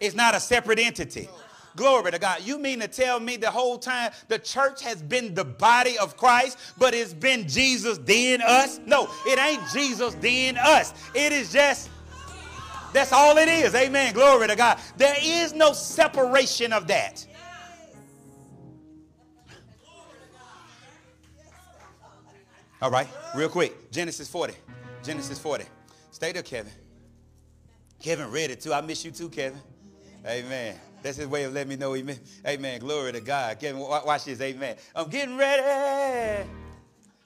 [0.00, 1.28] It's not a separate entity.
[1.76, 2.42] Glory to God.
[2.42, 6.16] You mean to tell me the whole time the church has been the body of
[6.16, 8.80] Christ, but it's been Jesus then us?
[8.84, 10.92] No, it ain't Jesus then us.
[11.14, 11.88] It is just,
[12.92, 13.74] that's all it is.
[13.74, 14.12] Amen.
[14.12, 14.78] Glory to God.
[14.96, 17.26] There is no separation of that.
[22.82, 23.06] All right,
[23.36, 23.92] real quick.
[23.92, 24.54] Genesis 40.
[25.04, 25.64] Genesis 40.
[26.10, 26.72] Stay there, Kevin.
[28.00, 28.72] Kevin read it too.
[28.72, 29.60] I miss you too, Kevin.
[30.26, 30.76] Amen.
[31.02, 32.20] That's his way of letting me know he meant.
[32.46, 32.80] Amen.
[32.80, 33.58] Glory to God.
[33.58, 34.40] Kevin, watch this.
[34.40, 34.76] Amen.
[34.94, 36.48] I'm getting ready.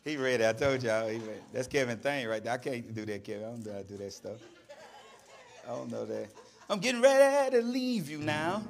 [0.04, 0.46] He ready.
[0.46, 1.06] I told y'all.
[1.06, 1.20] Ready.
[1.52, 2.52] That's Kevin thing right there.
[2.52, 3.44] I can't do that, Kevin.
[3.44, 4.38] I don't know how to do that stuff.
[5.66, 6.28] I don't know that.
[6.70, 8.62] I'm getting ready to leave you now.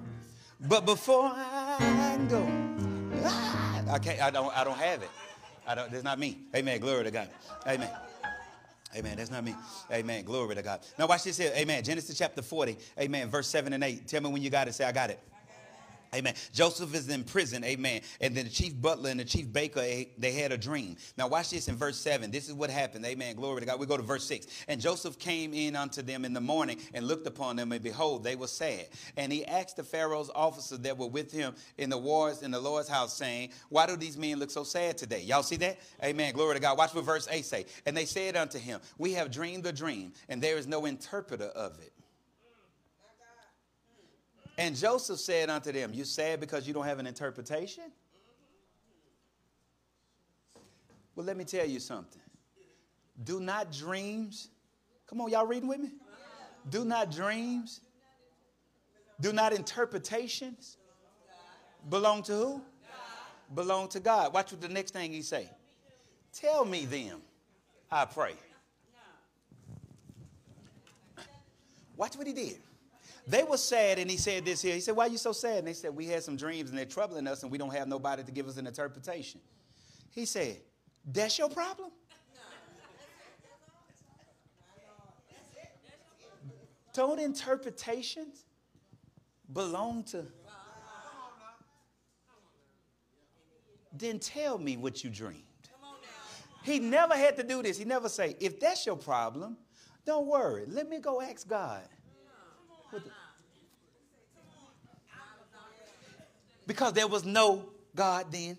[0.61, 2.43] But before I go,
[3.91, 5.11] I can't, I don't, I don't have it.
[5.67, 6.39] I don't, that's not me.
[6.55, 6.81] Amen.
[6.81, 7.29] Glory to God.
[7.67, 7.91] Amen.
[8.97, 9.17] Amen.
[9.17, 9.55] That's not me.
[9.93, 10.25] Amen.
[10.25, 10.81] Glory to God.
[10.99, 11.53] Now watch this here.
[11.55, 11.85] Amen.
[11.85, 12.79] Genesis chapter 40.
[12.99, 13.29] Amen.
[13.29, 14.09] Verse 7 and 8.
[14.09, 14.75] Tell me when you got it.
[14.75, 15.21] Say, I got it.
[16.15, 16.35] Amen.
[16.53, 17.65] Joseph is in prison.
[17.65, 18.01] Amen.
[18.21, 20.97] And then the chief butler and the chief baker, eh, they had a dream.
[21.17, 22.31] Now, watch this in verse 7.
[22.31, 23.05] This is what happened.
[23.05, 23.37] Amen.
[23.37, 23.81] Glory to God.
[23.81, 24.47] We go to verse 6.
[24.69, 28.25] And Joseph came in unto them in the morning and looked upon them, and behold,
[28.25, 28.87] they were sad.
[29.17, 32.61] And he asked the Pharaoh's officers that were with him in the wars in the
[32.61, 35.23] Lord's house, saying, Why do these men look so sad today?
[35.23, 35.79] Y'all see that?
[36.05, 36.33] Amen.
[36.35, 36.79] Glory to God.
[36.79, 37.67] Watch what verse 8 say.
[37.85, 41.47] And they said unto him, We have dreamed a dream, and there is no interpreter
[41.47, 41.93] of it.
[44.59, 47.85] And Joseph said unto them, You sad because you don't have an interpretation?
[51.15, 52.23] Well, let me tell you something.
[53.25, 54.49] Do not dreams,
[55.07, 55.91] come on, y'all reading with me?
[56.69, 57.81] Do not dreams,
[59.21, 60.77] do not interpretations
[61.89, 62.63] belong to who?
[63.55, 64.35] Belong to God.
[64.35, 65.49] Watch what the next thing he say.
[66.33, 67.21] Tell me them,
[67.91, 68.35] I pray.
[71.97, 72.59] Watch what he did.
[73.27, 74.75] They were sad, and he said this here.
[74.75, 75.59] He said, Why are you so sad?
[75.59, 77.89] And they said, We had some dreams and they're troubling us, and we don't have
[77.89, 79.41] nobody to give us an interpretation.
[80.11, 80.59] He said,
[81.05, 81.91] That's your problem?
[86.95, 88.47] Don't interpretations
[89.53, 90.25] belong to?
[93.93, 95.43] Then tell me what you dreamed.
[96.63, 97.79] He never had to do this.
[97.79, 99.57] He never say, if that's your problem,
[100.05, 100.65] don't worry.
[100.67, 101.87] Let me go ask God.
[106.67, 108.59] Because there was no God then.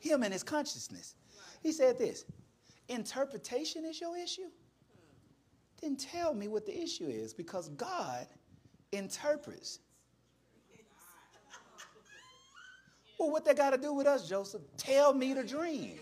[0.00, 1.14] Him and his consciousness.
[1.62, 2.24] He said this
[2.88, 4.50] interpretation is your issue?
[5.80, 8.26] Then tell me what the issue is because God
[8.92, 9.80] interprets.
[13.18, 14.62] Well, what they got to do with us, Joseph?
[14.76, 15.98] Tell me the dream.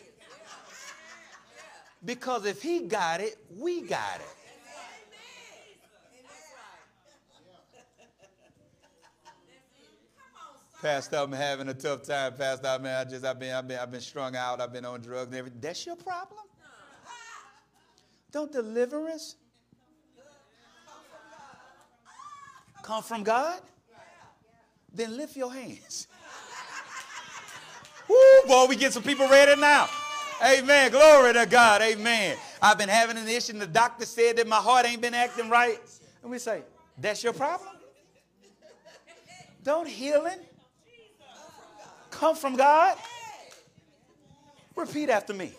[2.05, 4.41] Because if he got it, we got it.
[10.83, 12.35] Pastor, I'm having a tough time.
[12.35, 14.61] Pastor, man, I just I've been I've been I've been strung out.
[14.61, 15.61] I've been on drugs and everything.
[15.61, 16.41] That's your problem.
[18.33, 19.37] Don't deliverance
[22.83, 23.61] come from God?
[24.93, 26.09] Then lift your hands.
[28.09, 28.16] Woo,
[28.49, 29.89] boy, we get some people ready now.
[30.45, 30.91] Amen.
[30.91, 31.80] Glory to God.
[31.80, 32.37] Amen.
[32.61, 35.49] I've been having an issue, and the doctor said that my heart ain't been acting
[35.49, 35.78] right.
[36.22, 36.62] And we say,
[36.99, 37.70] That's your problem?
[39.62, 40.41] Don't healing
[42.23, 42.97] come from God?
[44.77, 45.51] Repeat after me.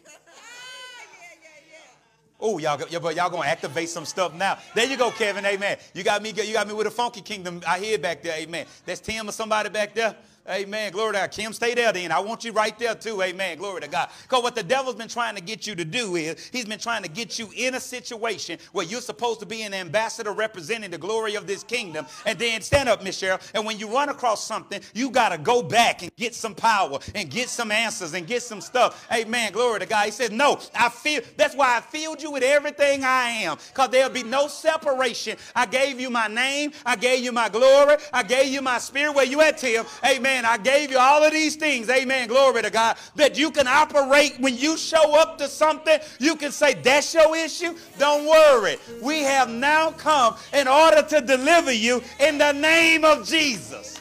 [2.39, 4.57] Oh, y'all, y'all, y'all gonna activate some stuff now.
[4.74, 5.45] There you go, Kevin.
[5.45, 5.78] Amen.
[5.93, 6.30] You got me.
[6.30, 7.61] You got me with a funky kingdom.
[7.68, 8.38] I hear back there.
[8.38, 8.66] Amen.
[8.86, 10.16] That's Tim or somebody back there.
[10.50, 10.91] Amen.
[10.91, 11.32] Glory to God.
[11.32, 12.12] Kim, stay there then.
[12.12, 13.22] I want you right there too.
[13.22, 13.58] Amen.
[13.58, 14.10] Glory to God.
[14.24, 17.02] Because what the devil's been trying to get you to do is he's been trying
[17.04, 20.98] to get you in a situation where you're supposed to be an ambassador representing the
[20.98, 22.06] glory of this kingdom.
[22.26, 23.39] And then stand up, Miss Cheryl.
[23.56, 27.00] And when you run across something, you got to go back and get some power
[27.16, 29.08] and get some answers and get some stuff.
[29.14, 29.54] Amen.
[29.54, 30.04] Glory to God.
[30.06, 33.58] He says, No, I feel that's why I filled you with everything I am.
[33.70, 35.38] Because there'll be no separation.
[35.56, 36.74] I gave you my name.
[36.86, 37.96] I gave you my glory.
[38.12, 39.16] I gave you my spirit.
[39.16, 39.86] Where you at, Tim?
[40.06, 40.32] Amen.
[40.34, 40.45] Amen.
[40.45, 41.89] I gave you all of these things.
[41.89, 42.27] Amen.
[42.27, 42.97] Glory to God.
[43.15, 45.99] That you can operate when you show up to something.
[46.19, 47.75] You can say, that's your issue.
[47.99, 48.77] Don't worry.
[49.01, 53.99] We have now come in order to deliver you in the name of Jesus.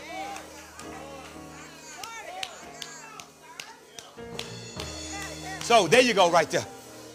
[5.61, 6.65] So there you go, right there.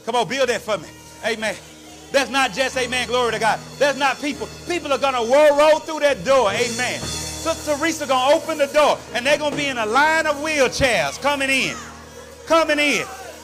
[0.05, 0.87] Come on, build that for me.
[1.25, 1.55] Amen.
[2.11, 3.59] That's not just, amen, glory to God.
[3.79, 4.47] That's not people.
[4.67, 6.51] People are going to roll through that door.
[6.51, 7.26] Amen.
[7.37, 11.21] Sister Teresa gonna open the door and they're gonna be in a line of wheelchairs
[11.21, 11.75] coming in.
[12.45, 13.03] Coming in.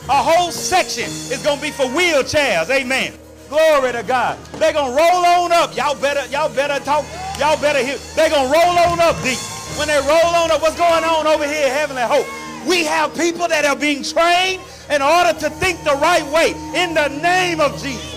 [0.09, 2.69] A whole section is gonna be for wheelchairs.
[2.69, 3.13] Amen.
[3.49, 4.37] Glory to God.
[4.53, 5.77] They're gonna roll on up.
[5.77, 7.05] Y'all better, y'all better talk.
[7.39, 7.97] Y'all better hear.
[8.15, 9.37] They're gonna roll on up deep.
[9.77, 12.25] When they roll on up, what's going on over here, Heavenly Hope?
[12.67, 16.93] We have people that are being trained in order to think the right way in
[16.93, 18.13] the name of Jesus.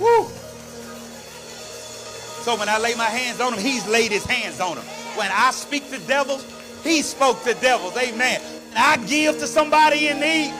[0.00, 0.30] Woo.
[2.46, 4.84] So when I lay my hands on him, he's laid his hands on him.
[5.18, 6.46] When I speak to devils,
[6.84, 7.96] he spoke to devils.
[7.96, 8.40] Amen.
[8.76, 10.54] I give to somebody in need.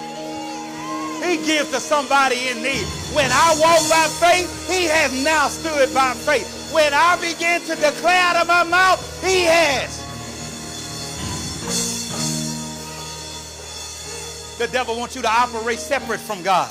[1.23, 2.83] He gives to somebody in need.
[3.15, 6.73] When I walk by faith, he has now stood by faith.
[6.75, 10.03] When I begin to declare out of my mouth, he has.
[14.59, 16.69] The devil wants you to operate separate from God.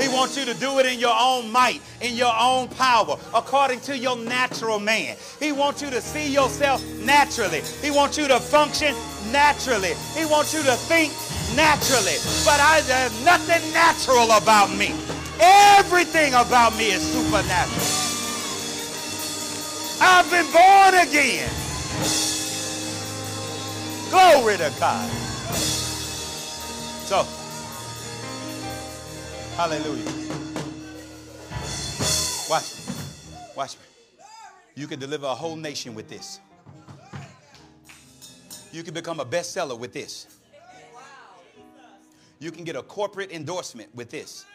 [0.00, 3.80] He wants you to do it in your own might, in your own power, according
[3.80, 5.16] to your natural man.
[5.38, 7.62] He wants you to see yourself naturally.
[7.82, 8.94] He wants you to function
[9.30, 9.94] naturally.
[10.16, 11.12] He wants you to think
[11.56, 12.16] naturally.
[12.44, 14.94] But I, there's nothing natural about me.
[15.40, 18.02] Everything about me is supernatural.
[20.00, 21.50] I've been born again.
[24.10, 25.10] Glory to God.
[27.06, 27.26] So,
[29.56, 30.04] Hallelujah.
[32.48, 32.94] Watch me.
[33.54, 33.84] Watch me.
[34.74, 36.40] You can deliver a whole nation with this.
[38.72, 40.26] You can become a bestseller with this.
[42.40, 44.46] You can get a corporate endorsement with this.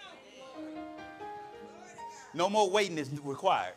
[2.34, 3.74] No more waiting is required.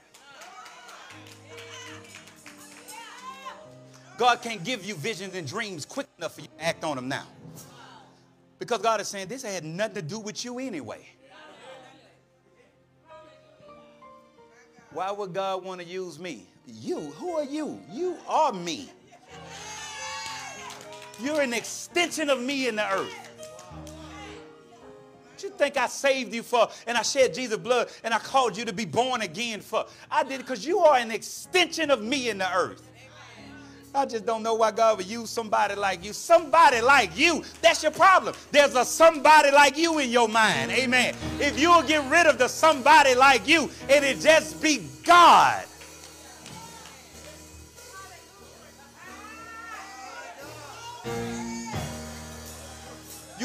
[4.17, 7.09] God can't give you visions and dreams quick enough for you to act on them
[7.09, 7.27] now.
[8.61, 11.09] Because God is saying this had nothing to do with you anyway.
[14.93, 16.47] Why would God want to use me?
[16.67, 17.81] You, who are you?
[17.91, 18.91] You are me.
[21.21, 23.15] You're an extension of me in the earth.
[25.31, 28.59] What you think I saved you for and I shed Jesus' blood and I called
[28.59, 29.87] you to be born again for?
[30.11, 32.90] I did it because you are an extension of me in the earth.
[33.93, 36.13] I just don't know why God would use somebody like you.
[36.13, 37.43] Somebody like you.
[37.61, 38.35] That's your problem.
[38.53, 40.71] There's a somebody like you in your mind.
[40.71, 41.15] Amen.
[41.41, 45.65] If you'll get rid of the somebody like you and it just be God.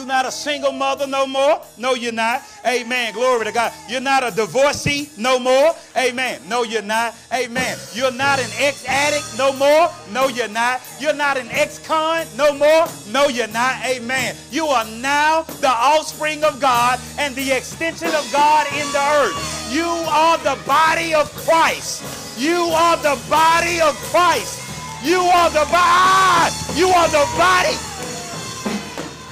[0.06, 1.60] You're not a single mother no more.
[1.80, 2.44] No, you're not.
[2.64, 3.12] Amen.
[3.16, 3.74] Glory to God.
[3.90, 5.74] You're not a divorcee no more.
[5.98, 6.42] Amen.
[6.48, 7.16] No, you're not.
[7.34, 7.76] Amen.
[7.92, 9.90] You're not an ex addict no more.
[10.12, 10.80] No, you're not.
[11.00, 12.86] You're not an ex con no more.
[13.10, 13.84] No, you're not.
[13.84, 14.36] Amen.
[14.52, 19.74] You are now the offspring of God and the extension of God in the earth.
[19.74, 22.38] You are the body of Christ.
[22.38, 24.62] You are the body of Christ.
[25.04, 26.54] You are the body.
[26.76, 27.95] You are the body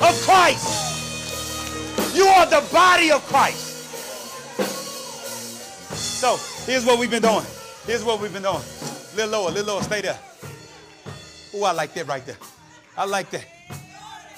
[0.04, 2.16] of Christ.
[2.16, 3.70] You are the body of Christ.
[5.96, 6.38] So
[6.70, 7.46] here's what we've been doing.
[7.86, 8.58] Here's what we've been doing.
[8.58, 9.84] A little lower, a little lower.
[9.84, 10.20] Stay there.
[11.56, 12.38] Oh, I like that right there.
[12.98, 13.46] I like that.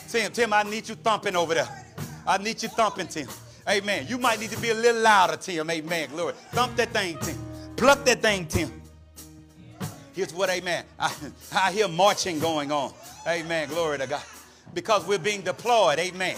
[0.08, 1.86] Tim, Tim, I need you thumping over there.
[2.28, 3.28] I need you thumping, Tim.
[3.68, 4.06] Amen.
[4.08, 5.70] You might need to be a little louder, Tim.
[5.70, 6.10] Amen.
[6.10, 6.34] Glory.
[6.52, 7.38] Thump that thing, Tim.
[7.76, 8.72] Pluck that thing, Tim.
[10.14, 10.86] Here's what, amen.
[11.00, 11.14] I,
[11.54, 12.94] I hear marching going on.
[13.28, 13.68] Amen.
[13.70, 14.22] Glory to God
[14.76, 15.98] because we're being deployed.
[15.98, 16.36] Amen.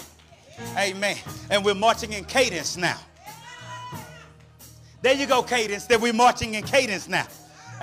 [0.78, 1.18] Amen.
[1.50, 2.98] And we're marching in cadence now.
[5.02, 5.86] There you go, cadence.
[5.88, 7.28] That we're marching in cadence now.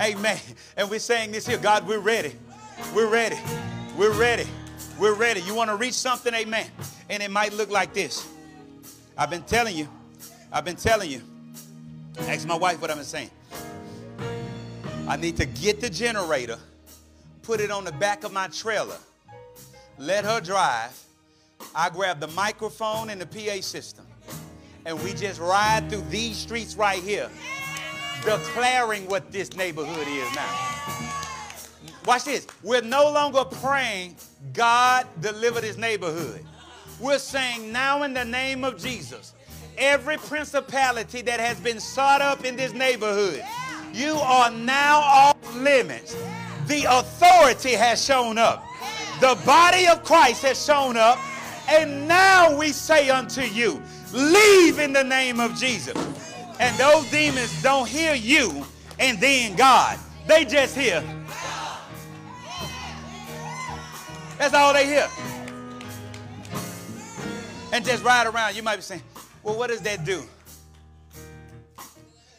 [0.01, 0.39] Amen.
[0.75, 2.33] And we're saying this here God, we're ready.
[2.95, 3.37] We're ready.
[3.97, 4.47] We're ready.
[4.99, 5.41] We're ready.
[5.41, 6.33] You want to reach something?
[6.33, 6.67] Amen.
[7.09, 8.27] And it might look like this.
[9.17, 9.87] I've been telling you.
[10.51, 11.21] I've been telling you.
[12.21, 13.29] Ask my wife what I've been saying.
[15.07, 16.57] I need to get the generator,
[17.43, 18.97] put it on the back of my trailer
[19.97, 21.01] let her drive.
[21.73, 24.05] I grab the microphone and the PA system,
[24.85, 27.29] and we just ride through these streets right here,
[28.23, 30.75] declaring what this neighborhood is now.
[32.05, 32.45] Watch this.
[32.61, 34.15] We're no longer praying,
[34.53, 36.45] God deliver this neighborhood.
[36.99, 39.33] We're saying now in the name of Jesus,
[39.77, 43.43] every principality that has been sought up in this neighborhood,
[43.91, 46.15] you are now off limits.
[46.67, 48.63] The authority has shown up.
[49.19, 51.17] The body of Christ has shown up,
[51.69, 55.95] and now we say unto you, leave in the name of Jesus.
[56.59, 58.65] And those demons don't hear you
[58.99, 59.99] and then God.
[60.27, 61.03] They just hear.
[64.37, 65.07] That's all they hear.
[67.71, 68.55] And just ride around.
[68.55, 69.03] You might be saying,
[69.43, 70.23] well, what does that do?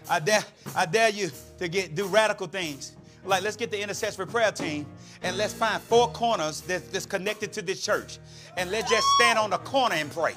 [0.09, 2.93] I dare, I dare you to get do radical things.
[3.25, 4.87] Like let's get the intercessory prayer team
[5.27, 8.21] and let's find four corners that's, that's connected to this church.
[8.57, 10.35] And let's just stand on the corner and pray.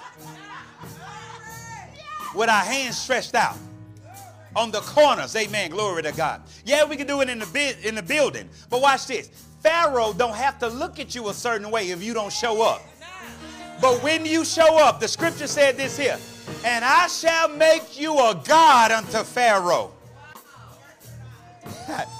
[2.33, 3.55] With our hands stretched out
[4.55, 5.35] on the corners.
[5.35, 5.69] Amen.
[5.69, 6.41] Glory to God.
[6.65, 8.49] Yeah, we can do it in the in the building.
[8.71, 9.29] But watch this.
[9.61, 12.81] Pharaoh don't have to look at you a certain way if you don't show up.
[13.79, 16.17] But when you show up, the scripture said this here,
[16.65, 19.91] and I shall make you a God unto Pharaoh.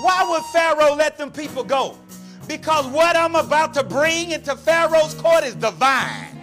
[0.00, 1.98] Why would Pharaoh let them people go?
[2.46, 6.36] Because what I'm about to bring into Pharaoh's court is divine.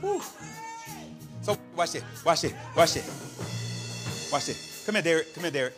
[0.00, 0.22] Whew.
[1.42, 3.04] So watch it, watch it, watch it,
[4.32, 4.82] watch it.
[4.86, 5.34] Come here, Derek.
[5.34, 5.74] Come here, Derek.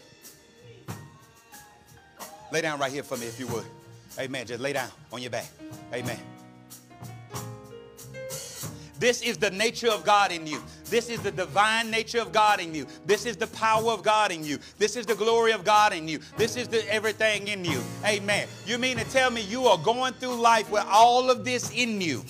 [2.52, 3.64] Lay down right here for me if you would.
[4.18, 4.46] Amen.
[4.46, 5.48] Just lay down on your back.
[5.92, 6.18] Amen.
[9.00, 10.62] This is the nature of God in you.
[10.84, 12.86] This is the divine nature of God in you.
[13.06, 14.58] This is the power of God in you.
[14.76, 16.20] This is the glory of God in you.
[16.36, 17.80] This is the everything in you.
[18.04, 18.46] Amen.
[18.66, 21.98] You mean to tell me you are going through life with all of this in
[22.02, 22.22] you?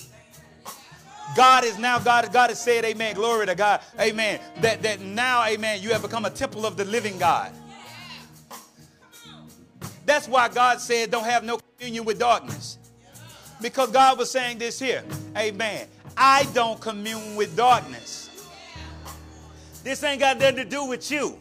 [1.35, 3.15] God is now, God, God has said, Amen.
[3.15, 3.81] Glory to God.
[3.99, 4.39] Amen.
[4.61, 7.51] That that now, Amen, you have become a temple of the living God.
[10.05, 12.77] That's why God said, don't have no communion with darkness.
[13.61, 15.03] Because God was saying this here.
[15.37, 15.87] Amen.
[16.23, 18.29] I don't commune with darkness.
[19.83, 21.35] This ain't got nothing to do with you.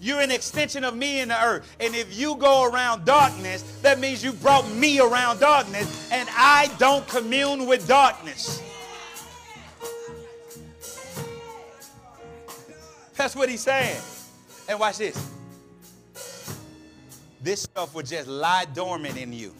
[0.00, 1.76] You're an extension of me in the earth.
[1.78, 6.70] And if you go around darkness, that means you brought me around darkness, and I
[6.78, 8.62] don't commune with darkness.
[13.16, 14.00] That's what he's saying.
[14.66, 15.30] And watch this.
[17.42, 19.52] This stuff will just lie dormant in you.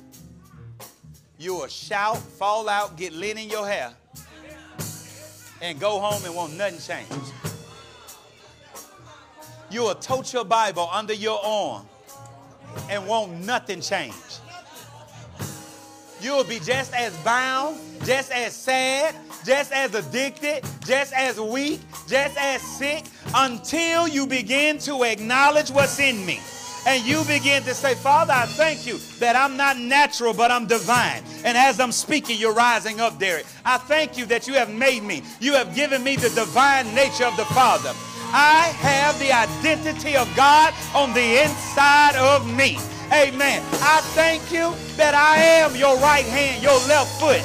[1.41, 3.93] You will shout, fall out, get lint in your hair,
[5.63, 7.33] and go home and want nothing changed.
[9.71, 11.87] You will tote your Bible under your arm
[12.91, 14.41] and want nothing changed.
[16.21, 19.15] You will be just as bound, just as sad,
[19.45, 26.01] just as addicted, just as weak, just as sick until you begin to acknowledge what's
[26.01, 26.41] in me.
[26.89, 30.67] And you begin to say, Father, I thank you that I'm not natural, but I'm
[30.67, 31.23] divine.
[31.45, 33.45] And as I'm speaking, you're rising up, Derek.
[33.63, 35.23] I thank you that you have made me.
[35.39, 37.93] You have given me the divine nature of the Father.
[38.33, 42.79] I have the identity of God on the inside of me.
[43.13, 43.63] Amen.
[43.83, 47.45] I thank you that I am your right hand, your left foot.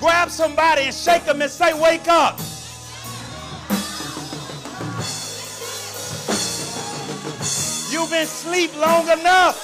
[0.00, 2.40] Grab somebody and shake them and say, Wake up.
[7.94, 9.54] You've been asleep long enough.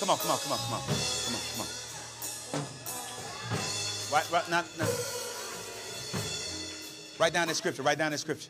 [0.00, 0.80] Come on, come on, come on, come on.
[0.80, 1.66] Come on, come on.
[4.10, 4.88] Right, right, not, not.
[7.18, 7.82] Write down that scripture.
[7.82, 8.48] Write down that scripture.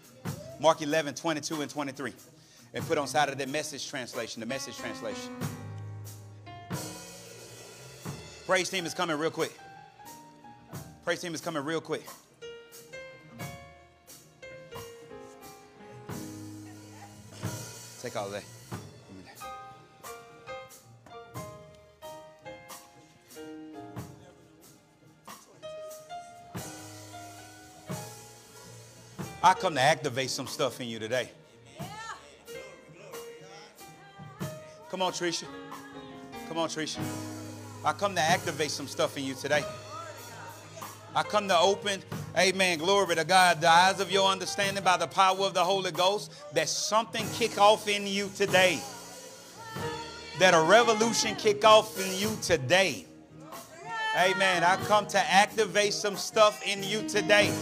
[0.61, 2.13] Mark 11, 22 and 23.
[2.73, 5.35] And put on side of the message translation, the message translation.
[8.47, 9.53] Praise team is coming real quick.
[11.05, 12.07] Praise team is coming real quick.
[29.43, 31.31] I come to activate some stuff in you today.
[34.91, 35.45] Come on, Tricia.
[36.49, 36.99] Come on, Tricia.
[37.85, 39.65] I come to activate some stuff in you today.
[41.15, 42.03] I come to open,
[42.41, 45.91] amen, glory to God, the eyes of your understanding by the power of the Holy
[45.91, 48.81] Ghost, that something kick off in you today.
[50.39, 53.05] That a revolution kick off in you today.
[54.17, 54.65] Amen.
[54.65, 57.53] I come to activate some stuff in you today.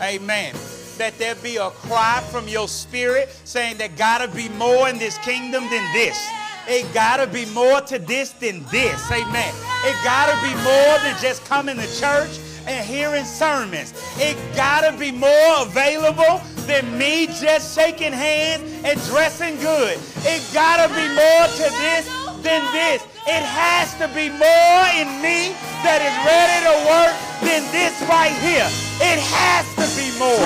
[0.00, 0.54] Amen.
[0.96, 5.18] That there be a cry from your spirit saying there gotta be more in this
[5.18, 6.18] kingdom than this.
[6.66, 9.10] It gotta be more to this than this.
[9.12, 9.54] Amen.
[9.84, 13.92] It gotta be more than just coming to church and hearing sermons.
[14.16, 19.98] It gotta be more available than me just shaking hands and dressing good.
[20.24, 22.08] It gotta be more to this
[22.42, 23.02] than this.
[23.26, 28.32] It has to be more in me that is ready to work than this right
[28.44, 28.68] here.
[29.00, 30.44] It has to be more.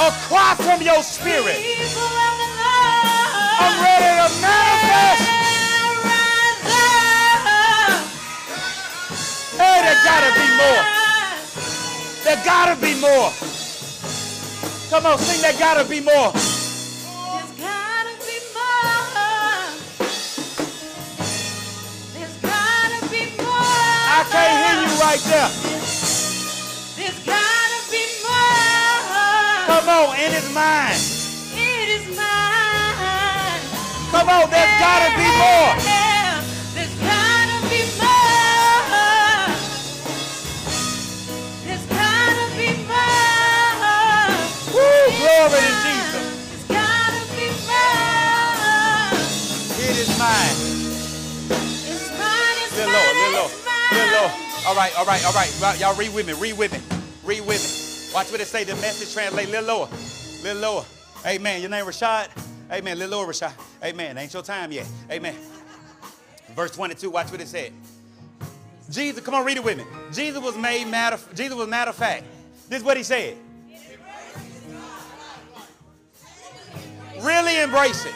[0.00, 1.58] A cry from your spirit.
[3.60, 5.37] I'm ready to manifest.
[9.58, 10.82] Hey, there gotta be more.
[12.22, 13.32] There gotta be more.
[14.88, 16.30] Come on, sing, there gotta be more.
[16.30, 19.02] There's gotta be more.
[22.14, 23.74] There's gotta be more.
[24.14, 25.50] I can't hear you right there.
[26.94, 29.66] There's gotta be more.
[29.66, 31.02] Come on, and it's mine.
[31.58, 33.60] It is mine.
[34.14, 35.87] Come on, there's gotta be more.
[54.68, 55.80] All right, all right, all right.
[55.80, 56.78] Y'all read with me, read with me,
[57.24, 58.14] read with me.
[58.14, 58.64] Watch what it say.
[58.64, 59.48] The message translate.
[59.48, 59.88] Little lower,
[60.42, 60.84] little lower.
[61.24, 61.62] Amen.
[61.62, 62.28] Your name Rashad.
[62.70, 62.98] Amen.
[62.98, 63.54] Little lower, Rashad.
[63.82, 64.18] Amen.
[64.18, 64.86] Ain't your time yet.
[65.10, 65.34] Amen.
[66.48, 67.08] Verse 22.
[67.08, 67.72] Watch what it said.
[68.90, 69.84] Jesus, come on, read it with me.
[70.12, 71.18] Jesus was made matter.
[71.34, 72.24] Jesus was matter of fact.
[72.68, 73.38] This is what he said.
[77.22, 78.14] Really embrace it.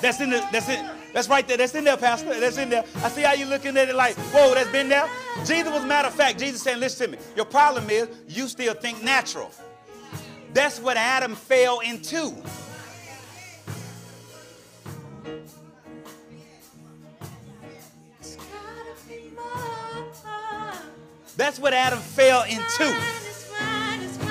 [0.00, 1.01] That's in the, that's it.
[1.12, 1.56] That's right there.
[1.56, 2.38] That's in there, Pastor.
[2.40, 2.84] That's in there.
[2.96, 5.08] I see how you looking at it like, whoa, that's been there.
[5.44, 6.38] Jesus was matter of fact.
[6.38, 7.22] Jesus saying, listen to me.
[7.36, 9.50] Your problem is you still think natural.
[10.54, 12.34] That's what Adam fell into.
[18.20, 20.74] It's gotta be more.
[21.36, 22.60] That's what Adam fell into.
[22.60, 24.28] It's mine, it's mine.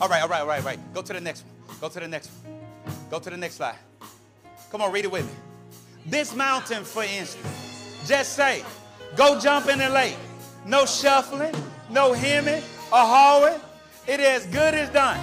[0.00, 0.94] All right, all right, all right, all right.
[0.94, 1.76] Go to the next one.
[1.80, 2.60] Go to the next one.
[3.10, 3.76] Go to the next slide.
[4.70, 5.32] Come on, read it with me.
[6.06, 8.64] This mountain, for instance, just say,
[9.16, 10.16] go jump in the lake.
[10.66, 11.54] No shuffling,
[11.90, 12.62] no hemming
[12.92, 13.60] or hawing.
[14.06, 15.18] It is good as done.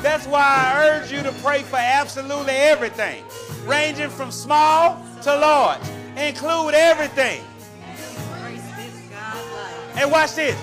[0.00, 3.24] That's why I urge you to pray for absolutely everything,
[3.64, 5.80] ranging from small to large.
[6.16, 7.42] Include everything.
[9.96, 10.56] And watch this.